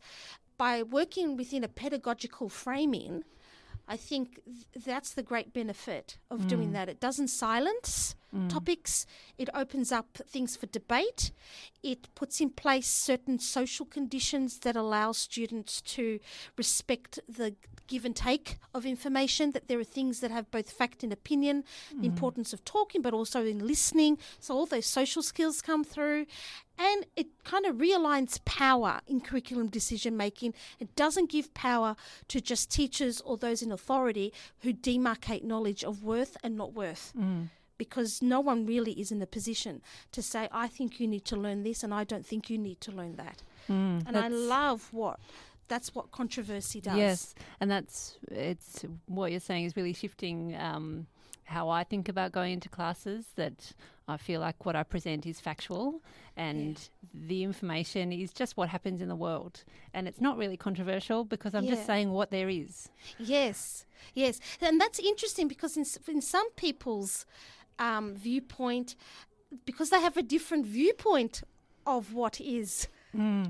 by 0.57 0.83
working 0.83 1.37
within 1.37 1.63
a 1.63 1.67
pedagogical 1.69 2.49
framing, 2.49 3.23
I 3.87 3.97
think 3.97 4.41
th- 4.45 4.85
that's 4.85 5.13
the 5.13 5.23
great 5.23 5.53
benefit 5.53 6.17
of 6.29 6.47
doing 6.47 6.67
hmm. 6.67 6.73
that. 6.73 6.89
It 6.89 6.99
doesn't 6.99 7.29
silence 7.29 8.15
Mm. 8.33 8.49
topics, 8.49 9.05
it 9.37 9.49
opens 9.53 9.91
up 9.91 10.17
things 10.27 10.55
for 10.55 10.65
debate, 10.65 11.31
it 11.83 12.07
puts 12.15 12.41
in 12.41 12.49
place 12.49 12.87
certain 12.87 13.37
social 13.37 13.85
conditions 13.85 14.59
that 14.59 14.75
allow 14.75 15.11
students 15.11 15.81
to 15.81 16.19
respect 16.57 17.19
the 17.27 17.55
give 17.87 18.05
and 18.05 18.15
take 18.15 18.57
of 18.73 18.85
information, 18.85 19.51
that 19.51 19.67
there 19.67 19.79
are 19.79 19.83
things 19.83 20.19
that 20.21 20.31
have 20.31 20.49
both 20.51 20.71
fact 20.71 21.03
and 21.03 21.11
opinion, 21.11 21.63
the 21.99 22.07
importance 22.07 22.53
of 22.53 22.63
talking, 22.65 23.01
but 23.01 23.13
also 23.13 23.45
in 23.45 23.67
listening. 23.67 24.17
So 24.39 24.55
all 24.55 24.65
those 24.65 24.85
social 24.85 25.21
skills 25.21 25.61
come 25.61 25.83
through. 25.83 26.25
And 26.77 27.05
it 27.15 27.27
kind 27.43 27.65
of 27.65 27.75
realigns 27.75 28.43
power 28.45 29.01
in 29.05 29.21
curriculum 29.21 29.67
decision 29.67 30.17
making. 30.17 30.55
It 30.79 30.95
doesn't 30.95 31.29
give 31.29 31.53
power 31.53 31.95
to 32.29 32.41
just 32.41 32.71
teachers 32.71 33.21
or 33.21 33.37
those 33.37 33.61
in 33.61 33.71
authority 33.71 34.33
who 34.61 34.73
demarcate 34.73 35.43
knowledge 35.43 35.83
of 35.83 36.03
worth 36.03 36.35
and 36.43 36.57
not 36.57 36.73
worth. 36.73 37.13
Mm. 37.15 37.49
Because 37.77 38.21
no 38.21 38.39
one 38.39 38.65
really 38.65 38.93
is 38.93 39.11
in 39.11 39.21
a 39.21 39.25
position 39.27 39.81
to 40.11 40.21
say, 40.21 40.47
I 40.51 40.67
think 40.67 40.99
you 40.99 41.07
need 41.07 41.25
to 41.25 41.35
learn 41.35 41.63
this 41.63 41.83
and 41.83 41.93
I 41.93 42.03
don't 42.03 42.25
think 42.25 42.49
you 42.49 42.57
need 42.57 42.79
to 42.81 42.91
learn 42.91 43.15
that. 43.15 43.41
Mm, 43.69 44.03
And 44.05 44.17
I 44.17 44.27
love 44.27 44.89
what 44.91 45.19
that's 45.69 45.95
what 45.95 46.11
controversy 46.11 46.81
does. 46.81 46.97
Yes, 46.97 47.35
and 47.59 47.71
that's 47.71 48.17
it's 48.29 48.83
what 49.07 49.31
you're 49.31 49.39
saying 49.39 49.65
is 49.65 49.75
really 49.75 49.93
shifting 49.93 50.55
um, 50.57 51.07
how 51.45 51.69
I 51.69 51.83
think 51.83 52.09
about 52.09 52.31
going 52.31 52.53
into 52.53 52.67
classes. 52.69 53.27
That 53.37 53.71
I 54.07 54.17
feel 54.17 54.41
like 54.41 54.65
what 54.65 54.75
I 54.75 54.83
present 54.83 55.25
is 55.25 55.39
factual, 55.39 56.01
and 56.35 56.77
the 57.13 57.43
information 57.43 58.11
is 58.11 58.33
just 58.33 58.57
what 58.57 58.67
happens 58.69 59.01
in 59.01 59.07
the 59.07 59.15
world, 59.15 59.63
and 59.93 60.05
it's 60.07 60.19
not 60.19 60.37
really 60.37 60.57
controversial 60.57 61.23
because 61.23 61.55
I'm 61.55 61.63
Yeah. 61.63 61.75
just 61.75 61.85
saying 61.85 62.11
what 62.11 62.29
there 62.29 62.49
is. 62.49 62.89
Yes, 63.17 63.85
yes, 64.13 64.39
and 64.61 64.79
that's 64.81 64.99
interesting 64.99 65.47
because 65.47 65.77
in 65.77 65.85
in 66.13 66.21
some 66.21 66.51
people's 66.51 67.25
um, 67.79 68.15
viewpoint, 68.15 68.95
because 69.65 69.89
they 69.89 69.99
have 70.01 70.17
a 70.17 70.23
different 70.23 70.65
viewpoint 70.65 71.43
of 71.85 72.13
what 72.13 72.41
is 72.41 72.87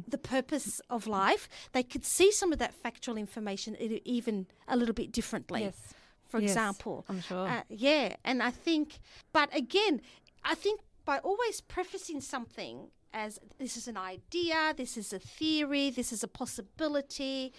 the 0.10 0.18
purpose 0.18 0.82
of 0.90 1.08
life, 1.08 1.48
they 1.72 1.84
could 1.84 2.04
see 2.04 2.32
some 2.34 2.52
of 2.52 2.60
that 2.60 2.74
factual 2.74 3.16
information 3.16 3.78
even 4.04 4.46
a 4.68 4.76
little 4.76 4.94
bit 4.94 5.10
differently. 5.12 5.62
Yes, 5.62 5.94
For 6.28 6.42
Yes, 6.42 6.52
example, 6.52 7.06
I'm 7.08 7.22
sure. 7.22 7.48
uh, 7.48 7.62
yeah, 7.70 8.16
and 8.26 8.44
I 8.44 8.52
think, 8.52 9.00
but 9.32 9.56
again, 9.56 10.02
I 10.44 10.56
think 10.56 10.82
by 11.06 11.20
always 11.20 11.62
prefacing 11.62 12.20
something 12.20 12.90
as 13.14 13.40
this 13.58 13.78
is 13.78 13.88
an 13.88 13.96
idea, 13.96 14.74
this 14.76 14.98
is 14.98 15.14
a 15.14 15.20
theory, 15.20 15.90
this 15.90 16.12
is 16.12 16.24
a 16.24 16.28
possibility, 16.28 17.54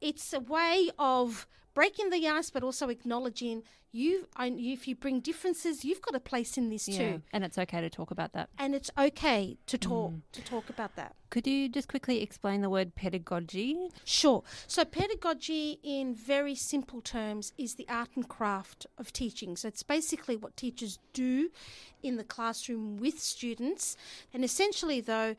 it's 0.00 0.32
a 0.32 0.40
way 0.40 0.90
of 0.98 1.46
breaking 1.74 2.10
the 2.10 2.26
ice, 2.28 2.50
but 2.50 2.62
also 2.62 2.88
acknowledging 2.88 3.62
you. 3.92 4.26
If 4.38 4.88
you 4.88 4.96
bring 4.96 5.20
differences, 5.20 5.84
you've 5.84 6.02
got 6.02 6.14
a 6.14 6.20
place 6.20 6.56
in 6.56 6.68
this 6.70 6.88
yeah, 6.88 6.98
too, 6.98 7.22
and 7.32 7.44
it's 7.44 7.58
okay 7.58 7.80
to 7.80 7.90
talk 7.90 8.10
about 8.10 8.32
that. 8.32 8.48
and 8.58 8.74
it's 8.74 8.90
okay 8.98 9.56
to 9.66 9.78
talk 9.78 10.12
Mm. 10.12 10.22
to 10.32 10.42
talk 10.42 10.68
about 10.70 10.96
that. 10.96 11.14
Could 11.30 11.46
you 11.48 11.68
just 11.68 11.88
quickly 11.88 12.22
explain 12.22 12.60
the 12.60 12.70
word 12.70 12.94
pedagogy? 12.94 13.88
Sure. 14.04 14.42
So, 14.68 14.84
pedagogy, 14.84 15.78
in 15.82 16.14
very 16.14 16.54
simple 16.54 17.00
terms, 17.00 17.52
is 17.58 17.74
the 17.74 17.88
art 17.88 18.10
and 18.14 18.28
craft 18.28 18.86
of 18.98 19.12
teaching. 19.12 19.56
So, 19.56 19.66
it's 19.68 19.82
basically 19.82 20.36
what 20.36 20.56
teachers 20.56 20.98
do 21.12 21.50
in 22.02 22.16
the 22.16 22.24
classroom 22.24 22.96
with 22.98 23.18
students. 23.20 23.96
And 24.32 24.44
essentially, 24.44 25.00
though, 25.00 25.34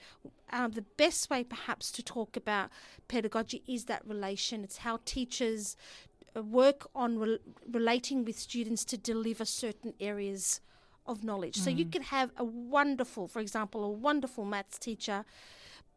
um, 0.52 0.72
the 0.72 0.82
best 0.98 1.30
way 1.30 1.44
perhaps 1.46 1.92
to 1.94 2.04
talk 2.04 2.36
about 2.36 2.70
pedagogy 3.08 3.64
is 3.68 3.86
that 3.86 4.06
relation. 4.06 4.64
It's 4.64 4.78
how 4.80 5.00
teachers 5.06 5.78
work 6.44 6.88
on 6.96 7.20
rel 7.20 7.38
relating 7.70 8.26
with 8.26 8.38
students 8.38 8.86
to 8.86 8.98
deliver 8.98 9.46
certain 9.46 9.94
areas 10.00 10.62
of 11.06 11.24
knowledge. 11.24 11.56
So, 11.58 11.70
you 11.70 11.86
could 11.86 12.04
have 12.04 12.32
a 12.36 12.44
wonderful, 12.44 13.28
for 13.28 13.40
example, 13.40 13.84
a 13.84 13.90
wonderful 13.90 14.44
maths 14.44 14.80
teacher 14.80 15.24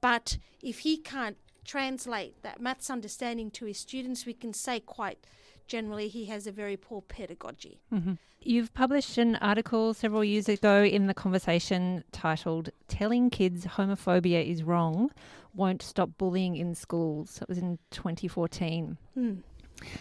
but 0.00 0.38
if 0.62 0.80
he 0.80 0.96
can't 0.96 1.36
translate 1.64 2.42
that 2.42 2.60
maths 2.60 2.90
understanding 2.90 3.50
to 3.52 3.66
his 3.66 3.78
students, 3.78 4.24
we 4.26 4.32
can 4.32 4.52
say 4.52 4.80
quite 4.80 5.18
generally 5.66 6.08
he 6.08 6.26
has 6.26 6.46
a 6.46 6.52
very 6.52 6.76
poor 6.76 7.02
pedagogy. 7.02 7.80
hmm 7.90 8.14
You've 8.40 8.72
published 8.72 9.18
an 9.18 9.34
article 9.36 9.92
several 9.94 10.22
years 10.22 10.48
ago 10.48 10.84
in 10.84 11.08
The 11.08 11.12
Conversation 11.12 12.04
titled 12.12 12.70
Telling 12.86 13.30
Kids 13.30 13.66
Homophobia 13.66 14.46
is 14.46 14.62
Wrong 14.62 15.10
Won't 15.54 15.82
Stop 15.82 16.10
Bullying 16.16 16.56
in 16.56 16.76
Schools. 16.76 17.40
That 17.40 17.48
was 17.48 17.58
in 17.58 17.80
2014. 17.90 18.96
Hmm. 19.14 19.34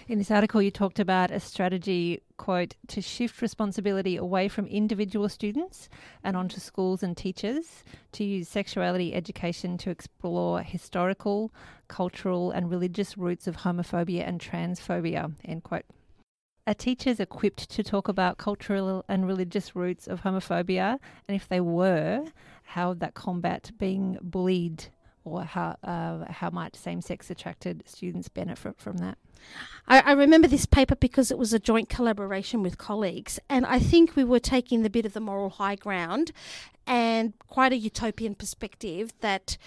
In 0.07 0.17
this 0.17 0.31
article, 0.31 0.61
you 0.61 0.71
talked 0.71 0.99
about 0.99 1.31
a 1.31 1.39
strategy, 1.39 2.21
quote, 2.37 2.75
to 2.87 3.01
shift 3.01 3.41
responsibility 3.41 4.17
away 4.17 4.47
from 4.47 4.65
individual 4.67 5.29
students 5.29 5.89
and 6.23 6.35
onto 6.35 6.59
schools 6.59 7.03
and 7.03 7.15
teachers 7.15 7.83
to 8.13 8.23
use 8.23 8.47
sexuality 8.47 9.13
education 9.13 9.77
to 9.79 9.89
explore 9.89 10.61
historical, 10.61 11.53
cultural, 11.87 12.51
and 12.51 12.69
religious 12.69 13.17
roots 13.17 13.47
of 13.47 13.57
homophobia 13.57 14.27
and 14.27 14.39
transphobia, 14.39 15.33
end 15.45 15.63
quote. 15.63 15.85
Are 16.65 16.73
teachers 16.73 17.21
equipped 17.21 17.69
to 17.69 17.83
talk 17.83 18.09
about 18.09 18.37
cultural 18.37 19.05
and 19.07 19.25
religious 19.25 19.73
roots 19.73 20.05
of 20.05 20.21
homophobia? 20.21 20.99
And 21.27 21.35
if 21.35 21.47
they 21.47 21.61
were, 21.61 22.25
how 22.63 22.89
would 22.89 22.99
that 22.99 23.13
combat 23.13 23.71
being 23.77 24.17
bullied? 24.21 24.87
Or 25.27 25.43
how, 25.43 25.77
uh, 25.83 26.31
how 26.31 26.49
might 26.49 26.75
same 26.75 27.01
sex 27.01 27.29
attracted 27.29 27.83
students 27.85 28.29
benefit 28.29 28.79
from 28.79 28.97
that? 28.97 29.17
I, 29.87 29.99
I 29.99 30.11
remember 30.13 30.47
this 30.47 30.65
paper 30.65 30.95
because 30.95 31.31
it 31.31 31.37
was 31.37 31.53
a 31.53 31.59
joint 31.59 31.89
collaboration 31.89 32.63
with 32.63 32.77
colleagues, 32.77 33.39
and 33.49 33.65
I 33.65 33.79
think 33.79 34.15
we 34.15 34.23
were 34.23 34.39
taking 34.39 34.83
the 34.83 34.89
bit 34.89 35.05
of 35.05 35.13
the 35.13 35.19
moral 35.19 35.49
high 35.51 35.75
ground 35.75 36.31
and 36.85 37.33
quite 37.47 37.73
a 37.73 37.77
utopian 37.77 38.35
perspective 38.35 39.13
that 39.21 39.57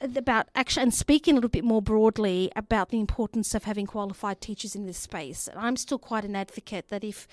about 0.00 0.48
action 0.54 0.82
and 0.82 0.92
speaking 0.92 1.34
a 1.34 1.36
little 1.36 1.48
bit 1.48 1.64
more 1.64 1.80
broadly 1.80 2.50
about 2.56 2.90
the 2.90 3.00
importance 3.00 3.54
of 3.54 3.64
having 3.64 3.86
qualified 3.86 4.40
teachers 4.40 4.74
in 4.74 4.86
this 4.86 4.98
space. 4.98 5.48
And 5.48 5.58
I'm 5.58 5.76
still 5.76 5.98
quite 5.98 6.24
an 6.24 6.36
advocate 6.36 6.88
that 6.88 7.02
if, 7.02 7.26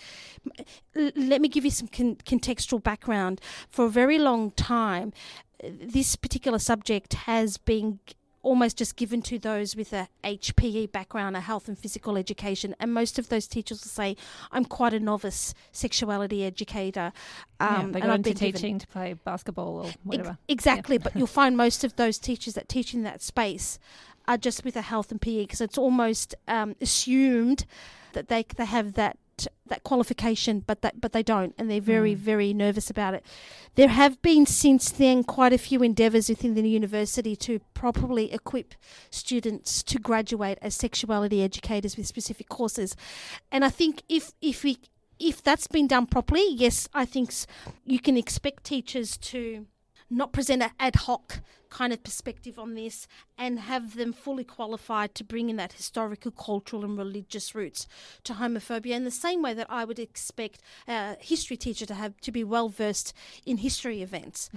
let 0.96 1.42
me 1.42 1.50
give 1.50 1.66
you 1.66 1.72
some 1.72 1.88
con- 1.88 2.18
contextual 2.18 2.82
background. 2.82 3.42
For 3.70 3.86
a 3.86 3.90
very 3.90 4.20
long 4.20 4.52
time, 4.52 5.12
uh, 5.12 5.51
this 5.64 6.16
particular 6.16 6.60
subject 6.60 7.14
has 7.14 7.58
been 7.58 8.00
almost 8.44 8.76
just 8.78 8.96
given 8.96 9.22
to 9.22 9.38
those 9.38 9.76
with 9.76 9.94
a 9.94 10.08
HPE 10.24 10.92
background, 10.92 11.38
a 11.38 11.42
health 11.42 11.68
and 11.68 11.78
physical 11.78 12.18
education, 12.18 12.76
and 12.80 12.92
most 12.92 13.20
of 13.20 13.30
those 13.30 13.46
teachers 13.48 13.82
will 13.84 13.90
say, 13.90 14.16
"I'm 14.52 14.66
quite 14.66 14.94
a 14.96 15.00
novice 15.00 15.54
sexuality 15.72 16.44
educator." 16.44 17.14
yeah, 17.60 17.78
Um, 17.82 17.92
they 17.92 18.00
and 18.02 18.08
go 18.10 18.14
into 18.16 18.30
been 18.32 18.38
given- 18.38 18.54
teaching 18.54 18.80
to 18.80 18.88
play 18.88 19.14
basketball 19.14 19.86
or 19.86 19.94
whatever. 20.04 20.40
exactly, 20.48 20.98
but 20.98 21.16
you'll 21.16 21.28
find 21.42 21.56
most 21.56 21.84
of 21.84 21.96
those 21.98 22.18
teachers 22.18 22.56
that 22.56 22.68
teach 22.68 22.96
in 22.96 23.04
that 23.04 23.22
space 23.22 23.78
are 24.28 24.38
just 24.38 24.64
with 24.66 24.76
a 24.76 24.82
health 24.82 25.12
and 25.12 25.22
PE 25.22 25.44
because 25.44 25.62
it's 25.62 25.78
almost 25.78 26.34
um, 26.48 26.76
assumed 26.82 27.66
that 28.14 28.28
they 28.28 28.44
they 28.58 28.66
have 28.66 28.94
that 28.94 29.18
that 29.72 29.84
qualification, 29.84 30.56
but 30.70 30.82
that 30.84 31.02
but 31.02 31.12
they 31.12 31.24
don't, 31.24 31.54
and 31.58 31.66
they're 31.70 31.82
very 31.96 32.14
Mm. 32.16 32.20
very 32.32 32.54
nervous 32.54 32.90
about 32.92 33.14
it. 33.16 33.24
There 33.76 33.88
have 34.02 34.22
been 34.22 34.46
since 34.46 34.92
then 34.92 35.24
quite 35.24 35.54
a 35.54 35.58
few 35.58 35.82
endeavours 35.82 36.30
within 36.30 36.54
the 36.54 36.70
university 36.70 37.36
to 37.48 37.60
properly 37.74 38.32
equip 38.32 38.76
students 39.10 39.82
to 39.84 39.98
graduate 39.98 40.60
as 40.62 40.76
sexuality 40.76 41.42
educators 41.42 41.98
with 41.98 42.06
specific 42.06 42.48
courses, 42.50 42.96
and 43.52 43.66
I 43.66 43.70
think 43.70 44.04
if 44.08 44.32
if 44.42 44.64
we 44.64 44.78
if 45.20 45.42
that's 45.44 45.68
been 45.68 45.88
done 45.88 46.06
properly, 46.08 46.48
yes, 46.66 46.88
I 46.94 47.06
think 47.06 47.32
you 47.86 48.00
can 48.00 48.18
expect 48.18 48.64
teachers 48.64 49.18
to 49.32 49.66
not 50.12 50.34
present 50.34 50.62
an 50.62 50.72
ad 50.80 50.96
hoc 50.96 51.40
kind 51.70 51.94
of 51.94 52.04
perspective 52.04 52.60
on 52.60 52.76
this 52.76 53.08
and 53.38 53.60
have 53.62 53.96
them 53.96 54.12
fully 54.12 54.44
qualified 54.44 55.16
to 55.16 55.24
bring 55.24 55.50
in 55.50 55.56
that 55.56 55.74
historical, 55.74 56.32
cultural, 56.32 56.84
and 56.84 56.98
religious 56.98 57.56
roots 57.56 57.88
to 58.26 58.34
homophobia 58.34 58.94
in 58.94 59.06
the 59.06 59.12
same 59.12 59.42
way 59.42 59.54
that 59.54 59.68
I 59.70 59.86
would 59.86 59.98
expect 59.98 60.60
a 60.88 61.16
history 61.20 61.56
teacher 61.58 61.86
to 61.86 61.94
have 61.94 62.20
to 62.22 62.32
be 62.32 62.44
well 62.44 62.68
versed 62.68 63.14
in 63.46 63.58
history 63.58 64.02
events. 64.02 64.50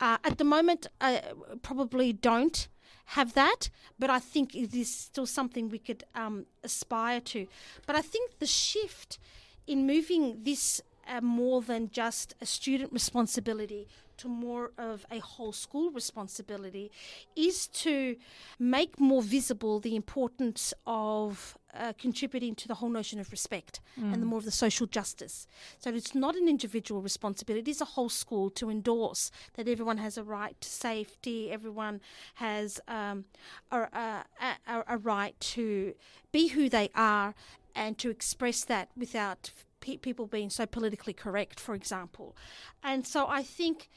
Uh, 0.00 0.18
at 0.24 0.38
the 0.38 0.44
moment, 0.44 0.86
I 1.00 1.20
probably 1.62 2.12
don't 2.12 2.68
have 3.06 3.34
that, 3.34 3.68
but 3.98 4.08
I 4.08 4.20
think 4.20 4.54
it 4.54 4.72
is 4.72 4.94
still 4.94 5.26
something 5.26 5.68
we 5.68 5.78
could 5.78 6.04
um, 6.14 6.46
aspire 6.62 7.20
to. 7.20 7.48
But 7.86 7.96
I 7.96 8.02
think 8.02 8.38
the 8.38 8.46
shift 8.46 9.18
in 9.66 9.86
moving 9.86 10.44
this 10.44 10.80
uh, 11.08 11.20
more 11.20 11.60
than 11.60 11.90
just 11.90 12.34
a 12.40 12.46
student 12.46 12.92
responsibility 12.92 13.88
to 14.22 14.28
more 14.28 14.72
of 14.78 15.04
a 15.10 15.18
whole 15.18 15.52
school 15.52 15.90
responsibility 15.90 16.90
is 17.36 17.66
to 17.68 18.16
make 18.58 18.98
more 19.00 19.22
visible 19.22 19.80
the 19.80 19.96
importance 19.96 20.72
of 20.86 21.56
uh, 21.74 21.92
contributing 21.98 22.54
to 22.54 22.68
the 22.68 22.74
whole 22.74 22.90
notion 22.90 23.18
of 23.18 23.30
respect 23.30 23.80
and 24.12 24.22
the 24.22 24.26
more 24.26 24.38
of 24.38 24.44
the 24.44 24.50
social 24.50 24.86
justice. 24.86 25.46
So 25.78 25.90
it's 25.90 26.14
not 26.14 26.36
an 26.36 26.48
individual 26.48 27.00
responsibility, 27.02 27.70
it 27.70 27.74
is 27.76 27.80
a 27.80 27.86
whole 27.86 28.08
school 28.08 28.50
to 28.50 28.70
endorse 28.70 29.30
that 29.54 29.68
everyone 29.68 29.98
has 29.98 30.18
a 30.18 30.22
right 30.22 30.58
to 30.60 30.68
safety, 30.68 31.50
everyone 31.50 32.00
has 32.34 32.80
um, 32.88 33.24
a, 33.70 33.80
a, 33.80 34.24
a, 34.68 34.84
a 34.88 34.98
right 34.98 35.38
to 35.40 35.94
be 36.30 36.48
who 36.48 36.68
they 36.68 36.90
are 36.94 37.34
and 37.74 37.98
to 37.98 38.10
express 38.10 38.64
that 38.64 38.90
without 38.96 39.50
people 39.80 40.26
being 40.26 40.50
so 40.50 40.64
politically 40.66 41.12
correct, 41.12 41.58
for 41.58 41.74
example. 41.74 42.36
And 42.82 43.06
so 43.06 43.26
I 43.26 43.42
think 43.42 43.88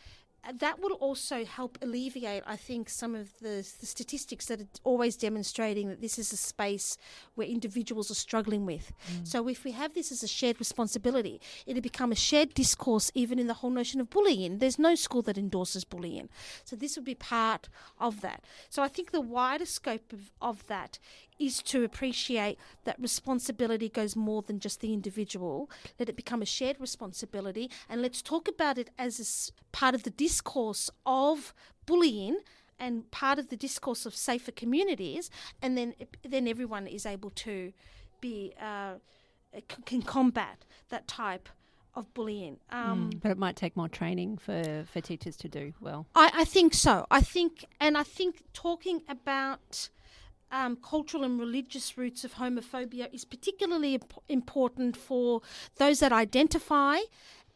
that 0.54 0.80
will 0.80 0.94
also 0.94 1.46
help 1.46 1.78
alleviate, 1.82 2.44
I 2.46 2.56
think, 2.56 2.90
some 2.90 3.16
of 3.16 3.38
the, 3.40 3.68
the 3.80 3.86
statistics 3.86 4.46
that 4.48 4.62
are 4.62 4.68
always 4.84 5.16
demonstrating 5.16 5.90
that 5.90 6.02
this 6.02 6.20
is 6.20 6.32
a 6.32 6.38
space 6.38 6.98
where 7.36 7.48
individuals 7.48 8.12
are 8.12 8.16
struggling 8.16 8.66
with. 8.66 8.92
Mm. 9.12 9.28
So 9.28 9.48
if 9.48 9.64
we 9.64 9.72
have 9.72 9.94
this 9.94 10.12
as 10.12 10.24
a 10.24 10.28
shared 10.28 10.60
responsibility, 10.60 11.42
it'll 11.66 11.82
become 11.82 12.12
a 12.12 12.16
shared 12.16 12.54
discourse 12.54 13.12
even 13.14 13.40
in 13.40 13.48
the 13.48 13.56
whole 13.56 13.70
notion 13.70 14.00
of 14.00 14.10
bullying. 14.10 14.60
There's 14.60 14.80
no 14.80 14.96
school 14.96 15.22
that 15.24 15.38
endorses 15.38 15.84
bullying. 15.84 16.30
So 16.64 16.76
this 16.76 16.96
would 16.96 17.06
be 17.06 17.16
part 17.16 17.70
of 18.00 18.22
that. 18.22 18.44
So 18.70 18.84
I 18.84 18.88
think 18.88 19.12
the 19.12 19.22
wider 19.22 19.66
scope 19.66 20.14
of, 20.14 20.32
of 20.42 20.68
that 20.68 21.00
is 21.40 21.62
to 21.64 21.84
appreciate 21.84 22.58
that 22.84 23.00
responsibility 23.00 23.90
goes 23.90 24.16
more 24.16 24.42
than 24.42 24.60
just 24.60 24.82
the 24.82 24.94
individual. 24.94 25.70
Let 26.00 26.10
it 26.10 26.16
become 26.16 26.42
a 26.42 26.46
shared 26.46 26.80
responsibility, 26.80 27.70
and 27.90 28.02
let's 28.02 28.22
talk 28.22 28.48
about 28.48 28.78
it 28.78 28.90
as 28.98 29.20
a 29.20 29.72
part 29.72 29.96
of 29.96 30.04
the 30.04 30.10
discourse 30.10 30.90
of 31.06 31.54
bullying 31.86 32.40
and 32.80 33.10
part 33.12 33.40
of 33.40 33.50
the 33.50 33.58
discourse 33.58 34.06
of 34.06 34.16
safer 34.16 34.52
communities, 34.52 35.30
and 35.62 35.78
then 35.78 35.94
then 36.24 36.48
everyone 36.48 36.88
is 36.88 37.06
able 37.06 37.30
to 37.32 37.72
be 38.22 38.54
uh, 38.62 38.96
can 39.86 40.02
combat 40.02 40.66
that 40.90 41.08
type 41.08 41.50
of 41.94 42.14
bullying. 42.14 42.58
Um, 42.70 43.10
Mm, 43.12 43.22
but 43.22 43.32
it 43.32 43.38
might 43.38 43.56
take 43.56 43.78
more 43.78 43.88
training 43.88 44.38
for, 44.38 44.86
for 44.92 45.00
teachers 45.02 45.38
to 45.38 45.48
do 45.48 45.74
well. 45.80 46.08
I, 46.14 46.32
I 46.34 46.44
think 46.44 46.74
so. 46.74 47.06
I 47.10 47.22
think, 47.22 47.66
and 47.80 47.98
I 47.98 48.04
think 48.04 48.44
talking 48.54 49.02
about 49.08 49.90
um, 50.56 50.78
cultural 50.78 51.24
and 51.24 51.38
religious 51.38 51.98
roots 51.98 52.24
of 52.24 52.36
homophobia 52.36 53.14
is 53.14 53.26
particularly 53.26 53.96
imp- 53.96 54.14
important 54.30 54.96
for 54.96 55.42
those 55.76 56.00
that 56.00 56.14
identify 56.14 57.00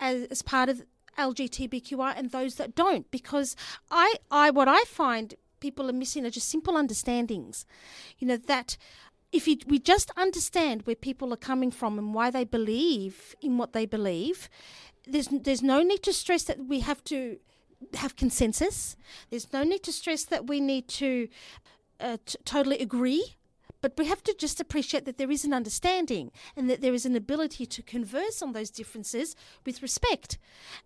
as, 0.01 0.25
as 0.25 0.41
part 0.41 0.67
of 0.67 0.83
LGBTQI 1.17 2.13
and 2.17 2.31
those 2.31 2.55
that 2.55 2.75
don't, 2.75 3.09
because 3.09 3.55
I, 3.89 4.15
I, 4.29 4.49
what 4.49 4.67
I 4.67 4.83
find 4.83 5.35
people 5.61 5.89
are 5.89 5.93
missing 5.93 6.25
are 6.25 6.29
just 6.29 6.49
simple 6.49 6.75
understandings. 6.75 7.65
You 8.17 8.27
know 8.27 8.37
that 8.37 8.75
if 9.31 9.47
you, 9.47 9.57
we 9.65 9.79
just 9.79 10.11
understand 10.17 10.81
where 10.83 10.95
people 10.95 11.31
are 11.31 11.37
coming 11.37 11.71
from 11.71 11.97
and 11.97 12.13
why 12.13 12.29
they 12.31 12.43
believe 12.43 13.33
in 13.41 13.57
what 13.57 13.71
they 13.71 13.85
believe, 13.85 14.49
there's 15.07 15.27
there's 15.27 15.63
no 15.63 15.83
need 15.83 16.03
to 16.03 16.13
stress 16.13 16.43
that 16.43 16.65
we 16.65 16.81
have 16.81 17.03
to 17.05 17.37
have 17.93 18.15
consensus. 18.17 18.97
There's 19.29 19.53
no 19.53 19.63
need 19.63 19.83
to 19.83 19.93
stress 19.93 20.25
that 20.25 20.47
we 20.47 20.59
need 20.59 20.87
to 20.89 21.29
uh, 21.99 22.17
t- 22.25 22.37
totally 22.45 22.79
agree, 22.79 23.35
but 23.81 23.93
we 23.97 24.05
have 24.05 24.23
to 24.23 24.35
just 24.37 24.59
appreciate 24.59 25.05
that 25.05 25.17
there 25.17 25.31
is 25.31 25.45
an 25.45 25.53
understanding 25.53 26.31
and 26.55 26.69
that 26.69 26.81
there 26.81 26.93
is 26.93 27.05
an 27.05 27.15
ability 27.15 27.65
to 27.65 27.81
converse 27.81 28.41
on 28.41 28.53
those 28.53 28.69
differences 28.69 29.35
with 29.65 29.81
respect. 29.81 30.37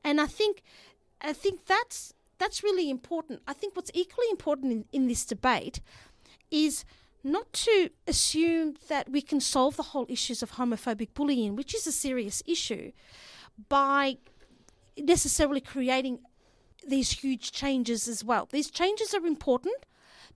And 0.03 0.21
I 0.21 0.27
think, 0.27 0.63
I 1.21 1.33
think 1.33 1.65
that's 1.65 2.13
that's 2.39 2.63
really 2.63 2.89
important. 2.89 3.41
I 3.47 3.53
think 3.53 3.75
what's 3.75 3.91
equally 3.93 4.27
important 4.29 4.71
in, 4.71 4.85
in 4.91 5.07
this 5.07 5.25
debate 5.25 5.79
is 6.51 6.83
not 7.23 7.53
to 7.53 7.89
assume 8.05 8.75
that 8.89 9.09
we 9.09 9.21
can 9.21 9.39
solve 9.39 9.77
the 9.77 9.83
whole 9.83 10.05
issues 10.09 10.43
of 10.43 10.53
homophobic 10.53 11.13
bullying, 11.13 11.55
which 11.55 11.73
is 11.73 11.87
a 11.87 11.91
serious 11.91 12.43
issue, 12.45 12.91
by 13.69 14.17
necessarily 14.97 15.61
creating 15.61 16.19
these 16.85 17.11
huge 17.11 17.51
changes 17.51 18.09
as 18.09 18.23
well. 18.23 18.47
These 18.51 18.69
changes 18.69 19.13
are 19.13 19.25
important 19.25 19.85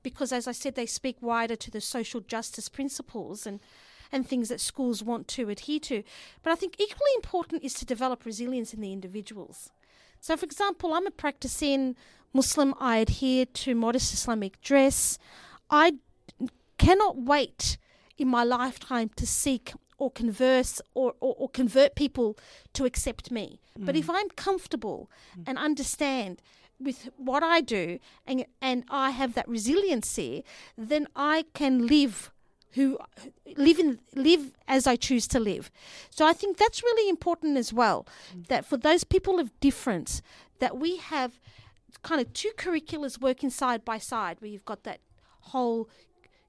because, 0.03 0.31
as 0.31 0.47
I 0.47 0.51
said, 0.51 0.75
they 0.75 0.85
speak 0.85 1.17
wider 1.21 1.55
to 1.55 1.71
the 1.71 1.81
social 1.81 2.21
justice 2.21 2.69
principles 2.69 3.45
and, 3.45 3.59
and 4.11 4.27
things 4.27 4.49
that 4.49 4.61
schools 4.61 5.03
want 5.03 5.27
to 5.29 5.49
adhere 5.49 5.79
to. 5.81 6.03
But 6.43 6.51
I 6.51 6.55
think 6.55 6.75
equally 6.79 7.11
important 7.15 7.63
is 7.63 7.73
to 7.75 7.85
develop 7.85 8.25
resilience 8.25 8.73
in 8.73 8.81
the 8.81 8.93
individuals. 8.93 9.71
So, 10.19 10.35
for 10.35 10.45
example, 10.45 10.93
I'm 10.93 11.07
a 11.07 11.11
practicing 11.11 11.95
Muslim, 12.33 12.73
I 12.79 12.97
adhere 12.97 13.45
to 13.45 13.75
modest 13.75 14.13
Islamic 14.13 14.61
dress. 14.61 15.17
I 15.69 15.93
cannot 16.77 17.17
wait 17.17 17.77
in 18.17 18.27
my 18.27 18.43
lifetime 18.43 19.09
to 19.15 19.25
seek 19.25 19.73
or 19.97 20.11
converse 20.11 20.81
or, 20.93 21.13
or, 21.19 21.35
or 21.37 21.49
convert 21.49 21.95
people 21.95 22.37
to 22.73 22.85
accept 22.85 23.31
me. 23.31 23.59
Mm. 23.79 23.85
But 23.85 23.95
if 23.95 24.09
I'm 24.09 24.29
comfortable 24.29 25.09
mm. 25.37 25.43
and 25.47 25.57
understand 25.57 26.41
with 26.79 27.09
what 27.17 27.41
I 27.41 27.61
do 27.61 27.99
and 28.25 28.45
and 28.61 28.83
I 28.89 29.09
have 29.09 29.33
that 29.33 29.47
resiliency, 29.47 30.43
then 30.77 31.07
I 31.15 31.45
can 31.53 31.87
live 31.87 32.31
who 32.73 32.99
live 33.55 33.79
in 33.79 33.99
live 34.13 34.53
as 34.67 34.85
I 34.85 34.95
choose 34.95 35.27
to 35.29 35.39
live. 35.39 35.71
So 36.09 36.25
I 36.25 36.33
think 36.33 36.57
that's 36.57 36.83
really 36.83 37.09
important 37.09 37.57
as 37.57 37.73
well. 37.73 38.05
Mm. 38.35 38.47
That 38.47 38.65
for 38.65 38.77
those 38.77 39.03
people 39.03 39.39
of 39.39 39.57
difference, 39.59 40.21
that 40.59 40.77
we 40.77 40.97
have 40.97 41.39
kind 42.03 42.21
of 42.21 42.31
two 42.33 42.51
curriculums 42.57 43.19
working 43.19 43.49
side 43.49 43.83
by 43.83 43.97
side, 43.97 44.37
where 44.39 44.49
you've 44.49 44.65
got 44.65 44.83
that 44.83 44.99
whole 45.41 45.89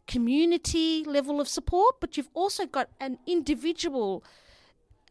community 0.08 1.04
level 1.04 1.40
of 1.40 1.48
support, 1.48 2.00
but 2.00 2.16
you've 2.16 2.30
also 2.34 2.66
got 2.66 2.88
an 3.00 3.18
individual 3.26 4.24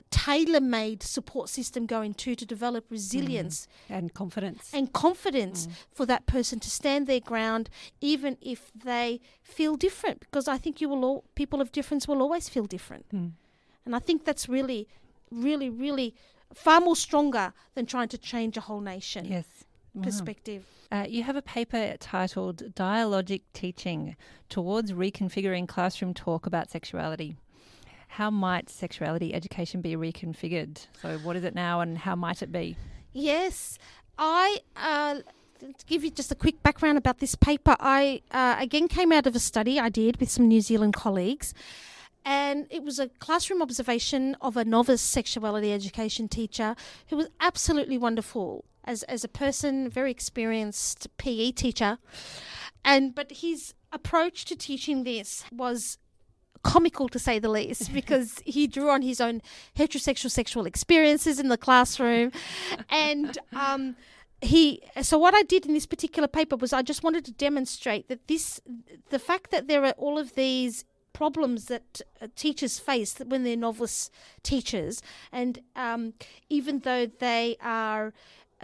tailor 0.09 0.61
made 0.61 1.03
support 1.03 1.49
system 1.49 1.85
going 1.85 2.13
too 2.13 2.33
to 2.35 2.45
develop 2.45 2.85
resilience 2.89 3.67
mm. 3.89 3.97
and 3.97 4.13
confidence. 4.13 4.71
And 4.73 4.91
confidence 4.91 5.67
mm. 5.67 5.71
for 5.91 6.05
that 6.05 6.25
person 6.25 6.59
to 6.61 6.69
stand 6.69 7.07
their 7.07 7.19
ground 7.19 7.69
even 8.01 8.37
if 8.41 8.71
they 8.73 9.21
feel 9.43 9.75
different. 9.75 10.21
Because 10.21 10.47
I 10.47 10.57
think 10.57 10.81
you 10.81 10.89
will 10.89 11.05
all 11.05 11.23
people 11.35 11.61
of 11.61 11.71
difference 11.71 12.07
will 12.07 12.21
always 12.21 12.49
feel 12.49 12.65
different. 12.65 13.05
Mm. 13.13 13.31
And 13.85 13.95
I 13.95 13.99
think 13.99 14.25
that's 14.25 14.49
really, 14.49 14.87
really, 15.31 15.69
really 15.69 16.15
far 16.53 16.79
more 16.81 16.95
stronger 16.95 17.53
than 17.75 17.85
trying 17.85 18.09
to 18.09 18.17
change 18.17 18.57
a 18.57 18.61
whole 18.61 18.81
nation. 18.81 19.25
Yes. 19.25 19.45
Perspective. 20.03 20.65
Uh, 20.91 21.05
you 21.07 21.23
have 21.23 21.35
a 21.35 21.41
paper 21.41 21.95
titled 21.99 22.73
Dialogic 22.73 23.41
Teaching 23.53 24.15
Towards 24.49 24.93
Reconfiguring 24.93 25.67
Classroom 25.67 26.13
Talk 26.13 26.45
About 26.45 26.69
Sexuality. 26.69 27.35
How 28.07 28.29
might 28.29 28.69
sexuality 28.69 29.33
education 29.33 29.81
be 29.81 29.95
reconfigured? 29.95 30.87
So, 31.01 31.17
what 31.19 31.35
is 31.35 31.43
it 31.43 31.53
now 31.53 31.81
and 31.81 31.97
how 31.97 32.15
might 32.15 32.41
it 32.41 32.51
be? 32.51 32.77
Yes, 33.11 33.77
I. 34.17 34.59
Uh, 34.75 35.19
to 35.59 35.85
give 35.87 36.03
you 36.03 36.11
just 36.11 36.31
a 36.31 36.35
quick 36.35 36.61
background 36.61 36.97
about 36.97 37.17
this 37.17 37.35
paper, 37.35 37.75
I 37.79 38.21
uh, 38.31 38.57
again 38.59 38.87
came 38.87 39.11
out 39.11 39.27
of 39.27 39.35
a 39.35 39.39
study 39.39 39.79
I 39.79 39.89
did 39.89 40.19
with 40.19 40.29
some 40.29 40.47
New 40.47 40.61
Zealand 40.61 40.93
colleagues, 40.93 41.53
and 42.23 42.67
it 42.69 42.83
was 42.83 42.99
a 42.99 43.07
classroom 43.07 43.61
observation 43.61 44.35
of 44.39 44.55
a 44.55 44.63
novice 44.63 45.01
sexuality 45.01 45.73
education 45.73 46.27
teacher 46.27 46.75
who 47.07 47.17
was 47.17 47.27
absolutely 47.39 47.97
wonderful 47.97 48.65
as 48.87 49.03
as 49.03 49.23
a 49.23 49.27
person, 49.27 49.89
very 49.89 50.09
experienced 50.09 51.07
PE 51.17 51.51
teacher, 51.51 51.99
and 52.83 53.13
but 53.13 53.31
his 53.31 53.75
approach 53.91 54.45
to 54.45 54.55
teaching 54.55 55.03
this 55.03 55.43
was 55.51 55.99
comical 56.63 57.07
to 57.07 57.19
say 57.19 57.37
the 57.37 57.49
least 57.49 57.93
because 57.99 58.41
he 58.45 58.65
drew 58.65 58.89
on 58.89 59.01
his 59.03 59.21
own 59.21 59.41
heterosexual 59.75 60.31
sexual 60.31 60.65
experiences 60.65 61.39
in 61.39 61.49
the 61.49 61.57
classroom. 61.57 62.31
And 62.89 63.37
um, 63.53 63.95
he 64.41 64.81
so 65.01 65.17
what 65.17 65.33
i 65.33 65.41
did 65.41 65.65
in 65.65 65.73
this 65.73 65.87
particular 65.87 66.27
paper 66.27 66.55
was 66.55 66.71
i 66.71 66.83
just 66.83 67.03
wanted 67.03 67.25
to 67.25 67.31
demonstrate 67.31 68.07
that 68.07 68.27
this 68.27 68.61
the 69.09 69.17
fact 69.17 69.49
that 69.49 69.67
there 69.67 69.83
are 69.83 69.95
all 69.97 70.19
of 70.19 70.35
these 70.35 70.85
problems 71.11 71.65
that 71.65 72.01
uh, 72.21 72.27
teachers 72.35 72.77
face 72.77 73.17
when 73.25 73.43
they're 73.43 73.57
novice 73.57 74.11
teachers 74.43 75.01
and 75.31 75.59
um, 75.75 76.13
even 76.49 76.79
though 76.81 77.07
they 77.07 77.57
are 77.61 78.13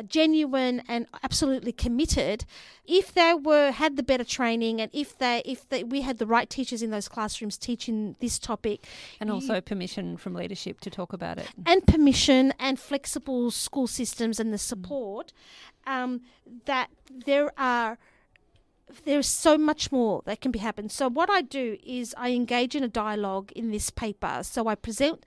genuine 0.01 0.81
and 0.87 1.05
absolutely 1.21 1.71
committed 1.71 2.45
if 2.85 3.13
they 3.13 3.33
were 3.33 3.71
had 3.71 3.95
the 3.95 4.01
better 4.01 4.23
training 4.23 4.81
and 4.81 4.89
if 4.93 5.17
they 5.19 5.41
if 5.45 5.69
they, 5.69 5.83
we 5.83 6.01
had 6.01 6.17
the 6.17 6.25
right 6.25 6.49
teachers 6.49 6.81
in 6.81 6.89
those 6.89 7.07
classrooms 7.07 7.57
teaching 7.57 8.15
this 8.19 8.39
topic 8.39 8.85
and 9.19 9.29
also 9.29 9.55
you, 9.55 9.61
permission 9.61 10.17
from 10.17 10.33
leadership 10.33 10.81
to 10.81 10.89
talk 10.89 11.13
about 11.13 11.37
it 11.37 11.47
and 11.67 11.85
permission 11.85 12.53
and 12.59 12.79
flexible 12.79 13.51
school 13.51 13.85
systems 13.85 14.39
and 14.39 14.51
the 14.51 14.57
support 14.57 15.31
um, 15.85 16.21
that 16.65 16.89
there 17.25 17.51
are 17.57 17.99
there's 19.05 19.27
so 19.27 19.57
much 19.57 19.91
more 19.91 20.21
that 20.25 20.41
can 20.41 20.51
be 20.51 20.59
happened. 20.59 20.91
So 20.91 21.09
what 21.09 21.29
I 21.29 21.41
do 21.41 21.77
is 21.83 22.13
I 22.17 22.31
engage 22.31 22.75
in 22.75 22.83
a 22.83 22.87
dialogue 22.87 23.51
in 23.53 23.71
this 23.71 23.89
paper. 23.89 24.41
So 24.43 24.67
I 24.67 24.75
present 24.75 25.25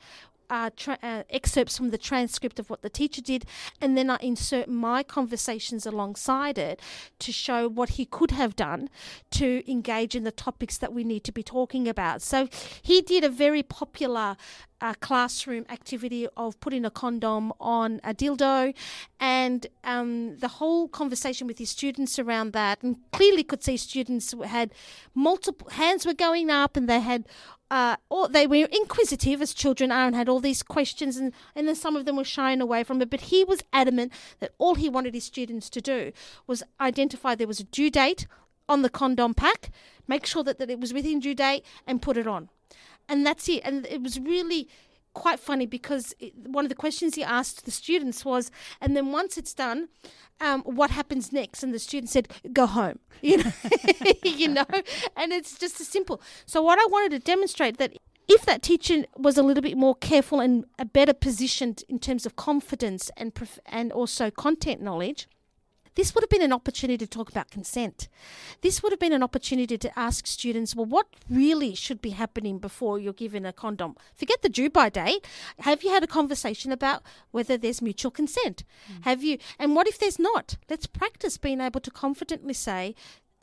uh, 0.50 0.70
tra- 0.76 0.98
uh, 1.02 1.22
excerpts 1.30 1.76
from 1.76 1.90
the 1.90 1.98
transcript 1.98 2.58
of 2.58 2.70
what 2.70 2.82
the 2.82 2.90
teacher 2.90 3.22
did, 3.22 3.44
and 3.80 3.96
then 3.96 4.10
I 4.10 4.18
insert 4.20 4.68
my 4.68 5.02
conversations 5.02 5.86
alongside 5.86 6.58
it 6.58 6.80
to 7.18 7.32
show 7.32 7.68
what 7.68 7.90
he 7.90 8.04
could 8.04 8.30
have 8.32 8.56
done 8.56 8.88
to 9.32 9.70
engage 9.70 10.14
in 10.14 10.24
the 10.24 10.32
topics 10.32 10.78
that 10.78 10.92
we 10.92 11.04
need 11.04 11.24
to 11.24 11.32
be 11.32 11.42
talking 11.42 11.88
about. 11.88 12.22
So 12.22 12.48
he 12.82 13.00
did 13.00 13.24
a 13.24 13.28
very 13.28 13.62
popular 13.62 14.36
uh, 14.80 14.94
classroom 15.00 15.64
activity 15.68 16.26
of 16.36 16.58
putting 16.60 16.84
a 16.84 16.90
condom 16.90 17.52
on 17.60 18.00
a 18.04 18.14
dildo, 18.14 18.74
and 19.18 19.66
um, 19.84 20.36
the 20.38 20.48
whole 20.48 20.88
conversation 20.88 21.46
with 21.46 21.58
his 21.58 21.70
students 21.70 22.18
around 22.18 22.52
that, 22.52 22.82
and 22.82 22.96
clearly 23.12 23.42
could 23.42 23.62
see 23.62 23.76
students 23.76 24.34
had 24.44 24.72
multiple 25.14 25.68
hands 25.70 26.06
were 26.06 26.14
going 26.14 26.50
up, 26.50 26.76
and 26.76 26.88
they 26.88 27.00
had 27.00 27.26
uh, 27.70 27.96
or 28.08 28.28
they 28.28 28.46
were 28.46 28.68
inquisitive 28.70 29.42
as 29.42 29.52
children 29.52 29.90
are 29.90 30.06
and 30.06 30.14
had 30.14 30.28
all 30.28 30.40
these 30.40 30.62
questions 30.62 31.16
and, 31.16 31.32
and 31.54 31.66
then 31.66 31.74
some 31.74 31.96
of 31.96 32.04
them 32.04 32.16
were 32.16 32.24
shying 32.24 32.60
away 32.60 32.84
from 32.84 33.02
it. 33.02 33.10
But 33.10 33.22
he 33.22 33.44
was 33.44 33.60
adamant 33.72 34.12
that 34.40 34.52
all 34.58 34.76
he 34.76 34.88
wanted 34.88 35.14
his 35.14 35.24
students 35.24 35.68
to 35.70 35.80
do 35.80 36.12
was 36.46 36.62
identify 36.80 37.34
there 37.34 37.46
was 37.46 37.60
a 37.60 37.64
due 37.64 37.90
date 37.90 38.26
on 38.68 38.82
the 38.82 38.90
condom 38.90 39.34
pack 39.34 39.70
make 40.08 40.26
sure 40.26 40.42
that, 40.44 40.58
that 40.58 40.70
it 40.70 40.80
was 40.80 40.92
within 40.92 41.20
due 41.20 41.34
date 41.34 41.64
and 41.86 42.02
put 42.02 42.16
it 42.16 42.26
on 42.26 42.48
and 43.08 43.26
that's 43.26 43.48
it 43.48 43.62
and 43.64 43.86
it 43.86 44.02
was 44.02 44.18
really 44.20 44.68
quite 45.16 45.40
funny 45.40 45.64
because 45.64 46.14
it, 46.20 46.34
one 46.36 46.66
of 46.66 46.68
the 46.68 46.74
questions 46.74 47.14
he 47.14 47.24
asked 47.24 47.64
the 47.64 47.70
students 47.70 48.22
was, 48.24 48.50
and 48.82 48.94
then 48.94 49.12
once 49.12 49.38
it's 49.38 49.54
done, 49.54 49.88
um, 50.42 50.60
what 50.62 50.90
happens 50.90 51.32
next? 51.32 51.62
And 51.62 51.72
the 51.72 51.78
student 51.78 52.10
said, 52.10 52.28
"Go 52.52 52.66
home." 52.66 52.98
You 53.22 53.38
know, 53.38 53.52
you 54.24 54.48
know, 54.48 54.66
and 55.16 55.32
it's 55.32 55.58
just 55.58 55.80
as 55.80 55.88
simple. 55.88 56.20
So 56.44 56.62
what 56.62 56.78
I 56.78 56.86
wanted 56.90 57.12
to 57.12 57.18
demonstrate 57.18 57.78
that 57.78 57.96
if 58.28 58.44
that 58.44 58.62
teacher 58.62 59.04
was 59.16 59.38
a 59.38 59.42
little 59.42 59.62
bit 59.62 59.76
more 59.78 59.94
careful 59.94 60.40
and 60.40 60.66
a 60.78 60.84
better 60.84 61.14
positioned 61.14 61.82
in 61.88 61.98
terms 61.98 62.26
of 62.26 62.36
confidence 62.36 63.10
and 63.16 63.34
prof- 63.34 63.58
and 63.64 63.90
also 63.90 64.30
content 64.30 64.82
knowledge, 64.82 65.28
this 65.96 66.14
would 66.14 66.22
have 66.22 66.30
been 66.30 66.42
an 66.42 66.52
opportunity 66.52 66.98
to 66.98 67.06
talk 67.06 67.28
about 67.28 67.50
consent. 67.50 68.08
This 68.60 68.82
would 68.82 68.92
have 68.92 69.00
been 69.00 69.12
an 69.12 69.22
opportunity 69.22 69.76
to 69.78 69.98
ask 69.98 70.26
students, 70.26 70.76
well, 70.76 70.86
what 70.86 71.08
really 71.28 71.74
should 71.74 72.00
be 72.00 72.10
happening 72.10 72.58
before 72.58 72.98
you're 72.98 73.12
given 73.12 73.44
a 73.44 73.52
condom? 73.52 73.96
Forget 74.14 74.42
the 74.42 74.48
due 74.48 74.70
by 74.70 74.88
date. 74.88 75.26
Have 75.60 75.82
you 75.82 75.90
had 75.90 76.04
a 76.04 76.06
conversation 76.06 76.70
about 76.70 77.02
whether 77.32 77.56
there's 77.56 77.82
mutual 77.82 78.10
consent? 78.10 78.62
Mm. 78.92 79.04
Have 79.04 79.24
you? 79.24 79.38
And 79.58 79.74
what 79.74 79.88
if 79.88 79.98
there's 79.98 80.18
not? 80.18 80.56
Let's 80.70 80.86
practice 80.86 81.38
being 81.38 81.60
able 81.60 81.80
to 81.80 81.90
confidently 81.90 82.54
say, 82.54 82.94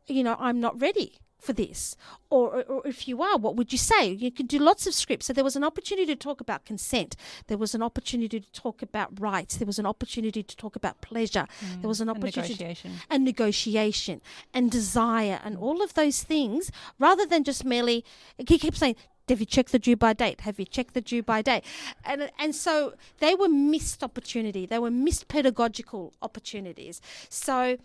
you 0.07 0.23
know, 0.23 0.37
I'm 0.39 0.59
not 0.59 0.79
ready 0.79 1.19
for 1.43 1.53
this? 1.53 1.95
Or, 2.29 2.63
or, 2.63 2.87
if 2.87 3.07
you 3.07 3.21
are, 3.21 3.37
what 3.37 3.55
would 3.55 3.71
you 3.71 3.77
say? 3.77 4.07
You 4.07 4.31
could 4.31 4.47
do 4.47 4.59
lots 4.59 4.87
of 4.87 4.93
scripts. 4.93 5.27
So 5.27 5.33
there 5.33 5.43
was 5.43 5.55
an 5.55 5.63
opportunity 5.63 6.07
to 6.07 6.15
talk 6.15 6.41
about 6.41 6.65
consent. 6.65 7.15
There 7.47 7.57
was 7.57 7.75
an 7.75 7.83
opportunity 7.83 8.39
to 8.39 8.51
talk 8.51 8.81
about 8.81 9.19
rights. 9.19 9.57
There 9.57 9.67
was 9.67 9.79
an 9.79 9.85
opportunity 9.85 10.41
to 10.41 10.55
talk 10.55 10.75
about 10.75 11.01
pleasure. 11.01 11.47
Mm, 11.59 11.81
there 11.81 11.87
was 11.87 12.01
an 12.01 12.09
opportunity 12.09 12.53
and 12.53 12.59
negotiation. 12.59 12.91
and 13.09 13.23
negotiation 13.23 14.21
and 14.53 14.71
desire 14.71 15.39
and 15.43 15.57
all 15.57 15.83
of 15.83 15.93
those 15.93 16.23
things, 16.23 16.71
rather 16.97 17.25
than 17.25 17.43
just 17.43 17.63
merely. 17.65 18.03
He 18.37 18.57
keeps 18.57 18.79
saying 18.79 18.95
have 19.29 19.39
you 19.39 19.45
checked 19.45 19.71
the 19.71 19.79
due 19.79 19.95
by 19.95 20.13
date? 20.13 20.41
Have 20.41 20.59
you 20.59 20.65
checked 20.65 20.93
the 20.93 21.01
due 21.01 21.23
by 21.23 21.41
date? 21.41 21.63
And 22.03 22.29
and 22.37 22.55
so 22.55 22.93
they 23.19 23.35
were 23.35 23.47
missed 23.47 24.03
opportunity. 24.03 24.65
They 24.65 24.79
were 24.79 24.91
missed 24.91 25.27
pedagogical 25.27 26.13
opportunities. 26.21 27.01
So 27.29 27.77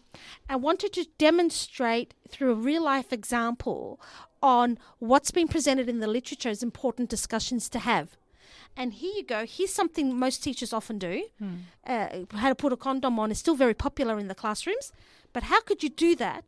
I 0.48 0.57
wanted 0.57 0.92
to 0.94 1.07
demonstrate 1.18 2.14
through 2.29 2.53
a 2.53 2.57
real 2.57 2.83
life 2.83 3.12
example 3.12 4.01
on 4.42 4.79
what's 4.98 5.31
been 5.31 5.48
presented 5.48 5.88
in 5.88 6.01
the 6.01 6.07
literature 6.07 6.48
as 6.48 6.62
important 6.62 7.09
discussions 7.09 7.68
to 7.70 7.79
have. 7.81 8.16
And 8.77 8.92
here 8.94 9.12
you 9.16 9.24
go. 9.24 9.44
Here's 9.46 9.72
something 9.72 10.16
most 10.16 10.42
teachers 10.42 10.72
often 10.72 10.98
do. 10.98 11.24
Hmm. 11.38 11.55
Uh, 11.85 12.09
how 12.35 12.48
to 12.48 12.55
put 12.55 12.72
a 12.72 12.77
condom 12.77 13.18
on 13.18 13.31
is 13.31 13.38
still 13.38 13.57
very 13.57 13.74
popular 13.74 14.18
in 14.18 14.29
the 14.29 14.35
classrooms. 14.35 14.92
But 15.33 15.44
how 15.44 15.61
could 15.61 15.83
you 15.83 15.88
do 15.88 16.14
that 16.16 16.44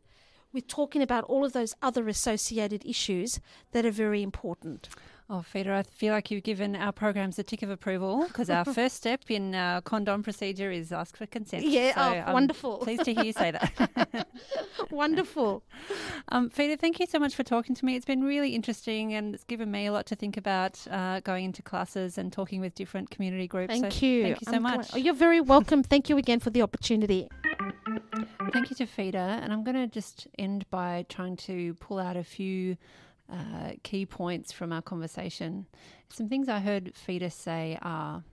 with 0.53 0.67
talking 0.67 1.01
about 1.01 1.23
all 1.25 1.45
of 1.45 1.53
those 1.53 1.73
other 1.81 2.07
associated 2.07 2.85
issues 2.85 3.39
that 3.71 3.85
are 3.85 3.91
very 3.91 4.21
important. 4.21 4.89
Oh, 5.33 5.41
Fida, 5.41 5.73
I 5.73 5.83
feel 5.83 6.13
like 6.13 6.29
you've 6.29 6.43
given 6.43 6.75
our 6.75 6.91
programs 6.91 7.39
a 7.39 7.43
tick 7.43 7.61
of 7.61 7.69
approval 7.69 8.25
because 8.27 8.49
our 8.49 8.65
first 8.73 8.97
step 8.97 9.21
in 9.29 9.55
our 9.55 9.79
condom 9.79 10.23
procedure 10.23 10.69
is 10.71 10.91
ask 10.91 11.15
for 11.15 11.25
consent. 11.25 11.63
Yeah, 11.63 11.95
so 11.95 12.23
oh, 12.27 12.33
wonderful. 12.33 12.77
Pleased 12.83 13.05
to 13.05 13.13
hear 13.13 13.23
you 13.23 13.31
say 13.31 13.51
that. 13.51 14.27
wonderful. 14.91 15.63
Um, 16.27 16.49
thank 16.49 16.99
you 16.99 17.05
so 17.05 17.17
much 17.17 17.33
for 17.33 17.43
talking 17.43 17.73
to 17.75 17.85
me. 17.85 17.95
It's 17.95 18.05
been 18.05 18.25
really 18.25 18.53
interesting 18.53 19.13
and 19.13 19.33
it's 19.33 19.45
given 19.45 19.71
me 19.71 19.85
a 19.85 19.93
lot 19.93 20.05
to 20.07 20.17
think 20.17 20.35
about 20.35 20.85
uh, 20.91 21.21
going 21.21 21.45
into 21.45 21.61
classes 21.61 22.17
and 22.17 22.33
talking 22.33 22.59
with 22.59 22.75
different 22.75 23.09
community 23.09 23.47
groups. 23.47 23.71
Thank 23.71 23.93
so 23.93 24.05
you. 24.05 24.23
Thank 24.23 24.41
you 24.41 24.45
so 24.49 24.55
I'm 24.57 24.63
much. 24.63 24.89
Oh, 24.93 24.97
you're 24.97 25.13
very 25.13 25.39
welcome. 25.39 25.81
thank 25.81 26.09
you 26.09 26.17
again 26.17 26.41
for 26.41 26.49
the 26.49 26.61
opportunity. 26.61 27.29
Thank 28.53 28.69
you 28.69 28.75
to 28.77 28.85
Fida. 28.85 29.39
And 29.41 29.51
I'm 29.51 29.63
going 29.63 29.75
to 29.75 29.87
just 29.87 30.27
end 30.37 30.65
by 30.69 31.05
trying 31.09 31.37
to 31.37 31.73
pull 31.75 31.99
out 31.99 32.17
a 32.17 32.23
few 32.23 32.77
uh, 33.31 33.71
key 33.83 34.05
points 34.05 34.51
from 34.51 34.73
our 34.73 34.81
conversation. 34.81 35.65
Some 36.09 36.27
things 36.27 36.49
I 36.49 36.59
heard 36.59 36.93
Fida 36.95 37.29
say 37.29 37.77
are 37.81 38.23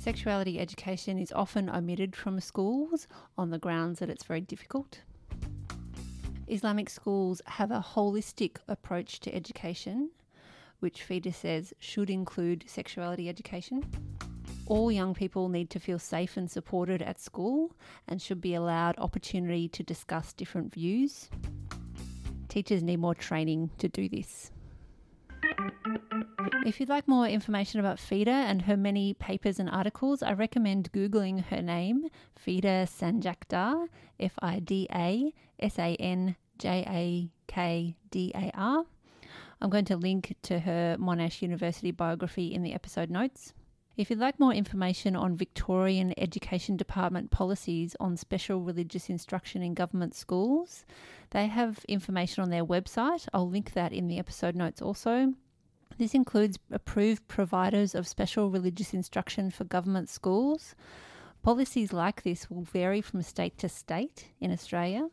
sexuality 0.00 0.58
education 0.58 1.18
is 1.18 1.32
often 1.32 1.68
omitted 1.68 2.16
from 2.16 2.40
schools 2.40 3.06
on 3.36 3.50
the 3.50 3.58
grounds 3.58 3.98
that 3.98 4.08
it's 4.08 4.24
very 4.24 4.40
difficult. 4.40 5.00
Islamic 6.48 6.88
schools 6.88 7.42
have 7.46 7.70
a 7.70 7.84
holistic 7.94 8.56
approach 8.66 9.20
to 9.20 9.34
education, 9.34 10.10
which 10.80 11.02
Fida 11.02 11.32
says 11.32 11.74
should 11.78 12.10
include 12.10 12.64
sexuality 12.66 13.28
education. 13.28 13.84
All 14.70 14.92
young 14.92 15.14
people 15.14 15.48
need 15.48 15.68
to 15.70 15.80
feel 15.80 15.98
safe 15.98 16.36
and 16.36 16.48
supported 16.48 17.02
at 17.02 17.18
school 17.18 17.72
and 18.06 18.22
should 18.22 18.40
be 18.40 18.54
allowed 18.54 18.96
opportunity 18.98 19.66
to 19.66 19.82
discuss 19.82 20.32
different 20.32 20.72
views. 20.72 21.28
Teachers 22.48 22.80
need 22.80 23.00
more 23.00 23.16
training 23.16 23.70
to 23.78 23.88
do 23.88 24.08
this. 24.08 24.52
If 26.64 26.78
you'd 26.78 26.88
like 26.88 27.08
more 27.08 27.26
information 27.26 27.80
about 27.80 27.98
Fida 27.98 28.30
and 28.30 28.62
her 28.62 28.76
many 28.76 29.12
papers 29.14 29.58
and 29.58 29.68
articles, 29.68 30.22
I 30.22 30.34
recommend 30.34 30.92
Googling 30.92 31.46
her 31.46 31.62
name, 31.62 32.04
Fida 32.36 32.86
Sanjakdar, 32.86 33.88
F 34.20 34.34
I 34.40 34.60
D 34.60 34.86
A 34.94 35.34
S 35.58 35.80
A 35.80 35.96
N 35.96 36.36
J 36.58 36.84
A 36.86 37.52
K 37.52 37.96
D 38.12 38.30
A 38.36 38.52
R. 38.54 38.84
I'm 39.60 39.68
going 39.68 39.86
to 39.86 39.96
link 39.96 40.36
to 40.42 40.60
her 40.60 40.96
Monash 40.96 41.42
University 41.42 41.90
biography 41.90 42.54
in 42.54 42.62
the 42.62 42.72
episode 42.72 43.10
notes. 43.10 43.52
If 44.00 44.08
you'd 44.08 44.18
like 44.18 44.40
more 44.40 44.54
information 44.54 45.14
on 45.14 45.36
Victorian 45.36 46.14
Education 46.16 46.78
Department 46.78 47.30
policies 47.30 47.94
on 48.00 48.16
special 48.16 48.62
religious 48.62 49.10
instruction 49.10 49.60
in 49.60 49.74
government 49.74 50.14
schools, 50.14 50.86
they 51.32 51.48
have 51.48 51.84
information 51.86 52.42
on 52.42 52.48
their 52.48 52.64
website. 52.64 53.28
I'll 53.34 53.50
link 53.50 53.74
that 53.74 53.92
in 53.92 54.08
the 54.08 54.18
episode 54.18 54.56
notes 54.56 54.80
also. 54.80 55.34
This 55.98 56.14
includes 56.14 56.58
approved 56.70 57.28
providers 57.28 57.94
of 57.94 58.08
special 58.08 58.48
religious 58.48 58.94
instruction 58.94 59.50
for 59.50 59.64
government 59.64 60.08
schools. 60.08 60.74
Policies 61.42 61.92
like 61.92 62.22
this 62.22 62.48
will 62.48 62.62
vary 62.62 63.02
from 63.02 63.20
state 63.20 63.58
to 63.58 63.68
state 63.68 64.28
in 64.40 64.50
Australia. 64.50 65.10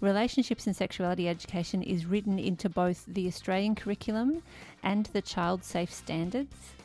Relationships 0.00 0.68
and 0.68 0.76
Sexuality 0.76 1.28
Education 1.28 1.82
is 1.82 2.06
written 2.06 2.38
into 2.38 2.68
both 2.68 3.06
the 3.08 3.26
Australian 3.26 3.74
curriculum 3.74 4.44
and 4.84 5.06
the 5.06 5.20
Child 5.20 5.64
Safe 5.64 5.92
Standards. 5.92 6.77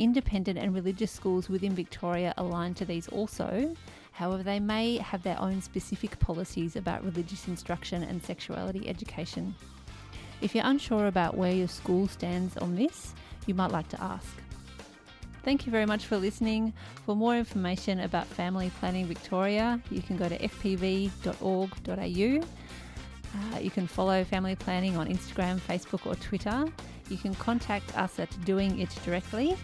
Independent 0.00 0.58
and 0.58 0.74
religious 0.74 1.12
schools 1.12 1.50
within 1.50 1.74
Victoria 1.74 2.32
align 2.38 2.72
to 2.72 2.86
these 2.86 3.06
also. 3.08 3.76
However, 4.12 4.42
they 4.42 4.58
may 4.58 4.96
have 4.96 5.22
their 5.22 5.38
own 5.38 5.60
specific 5.60 6.18
policies 6.18 6.74
about 6.74 7.04
religious 7.04 7.46
instruction 7.48 8.02
and 8.02 8.24
sexuality 8.24 8.88
education. 8.88 9.54
If 10.40 10.54
you're 10.54 10.64
unsure 10.64 11.06
about 11.06 11.36
where 11.36 11.52
your 11.52 11.68
school 11.68 12.08
stands 12.08 12.56
on 12.56 12.76
this, 12.76 13.12
you 13.46 13.52
might 13.54 13.72
like 13.72 13.90
to 13.90 14.02
ask. 14.02 14.40
Thank 15.42 15.66
you 15.66 15.72
very 15.72 15.84
much 15.84 16.06
for 16.06 16.16
listening. 16.16 16.72
For 17.04 17.14
more 17.14 17.36
information 17.36 18.00
about 18.00 18.26
Family 18.26 18.70
Planning 18.80 19.04
Victoria, 19.04 19.82
you 19.90 20.00
can 20.00 20.16
go 20.16 20.30
to 20.30 20.38
fpv.org.au. 20.38 22.00
Uh, 23.32 23.58
you 23.58 23.70
can 23.70 23.86
follow 23.86 24.24
Family 24.24 24.56
Planning 24.56 24.96
on 24.96 25.08
Instagram, 25.08 25.60
Facebook, 25.60 26.06
or 26.06 26.14
Twitter. 26.16 26.64
You 27.10 27.18
can 27.18 27.34
contact 27.34 27.96
us 27.98 28.18
at 28.18 28.30
Doing 28.46 28.80
It 28.80 28.90
directly 29.04 29.58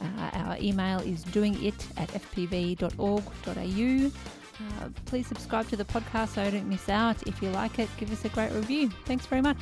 uh, 0.00 0.30
our 0.34 0.56
email 0.60 1.00
is 1.00 1.24
doingit 1.24 1.74
at 1.96 2.08
fpv.org.au. 2.10 4.10
Uh, 4.60 4.88
please 5.06 5.26
subscribe 5.26 5.68
to 5.68 5.76
the 5.76 5.84
podcast 5.84 6.34
so 6.34 6.42
I 6.42 6.50
don't 6.50 6.68
miss 6.68 6.88
out. 6.88 7.26
If 7.26 7.42
you 7.42 7.50
like 7.50 7.78
it, 7.78 7.88
give 7.96 8.12
us 8.12 8.24
a 8.24 8.28
great 8.28 8.52
review. 8.52 8.90
Thanks 9.04 9.26
very 9.26 9.42
much. 9.42 9.58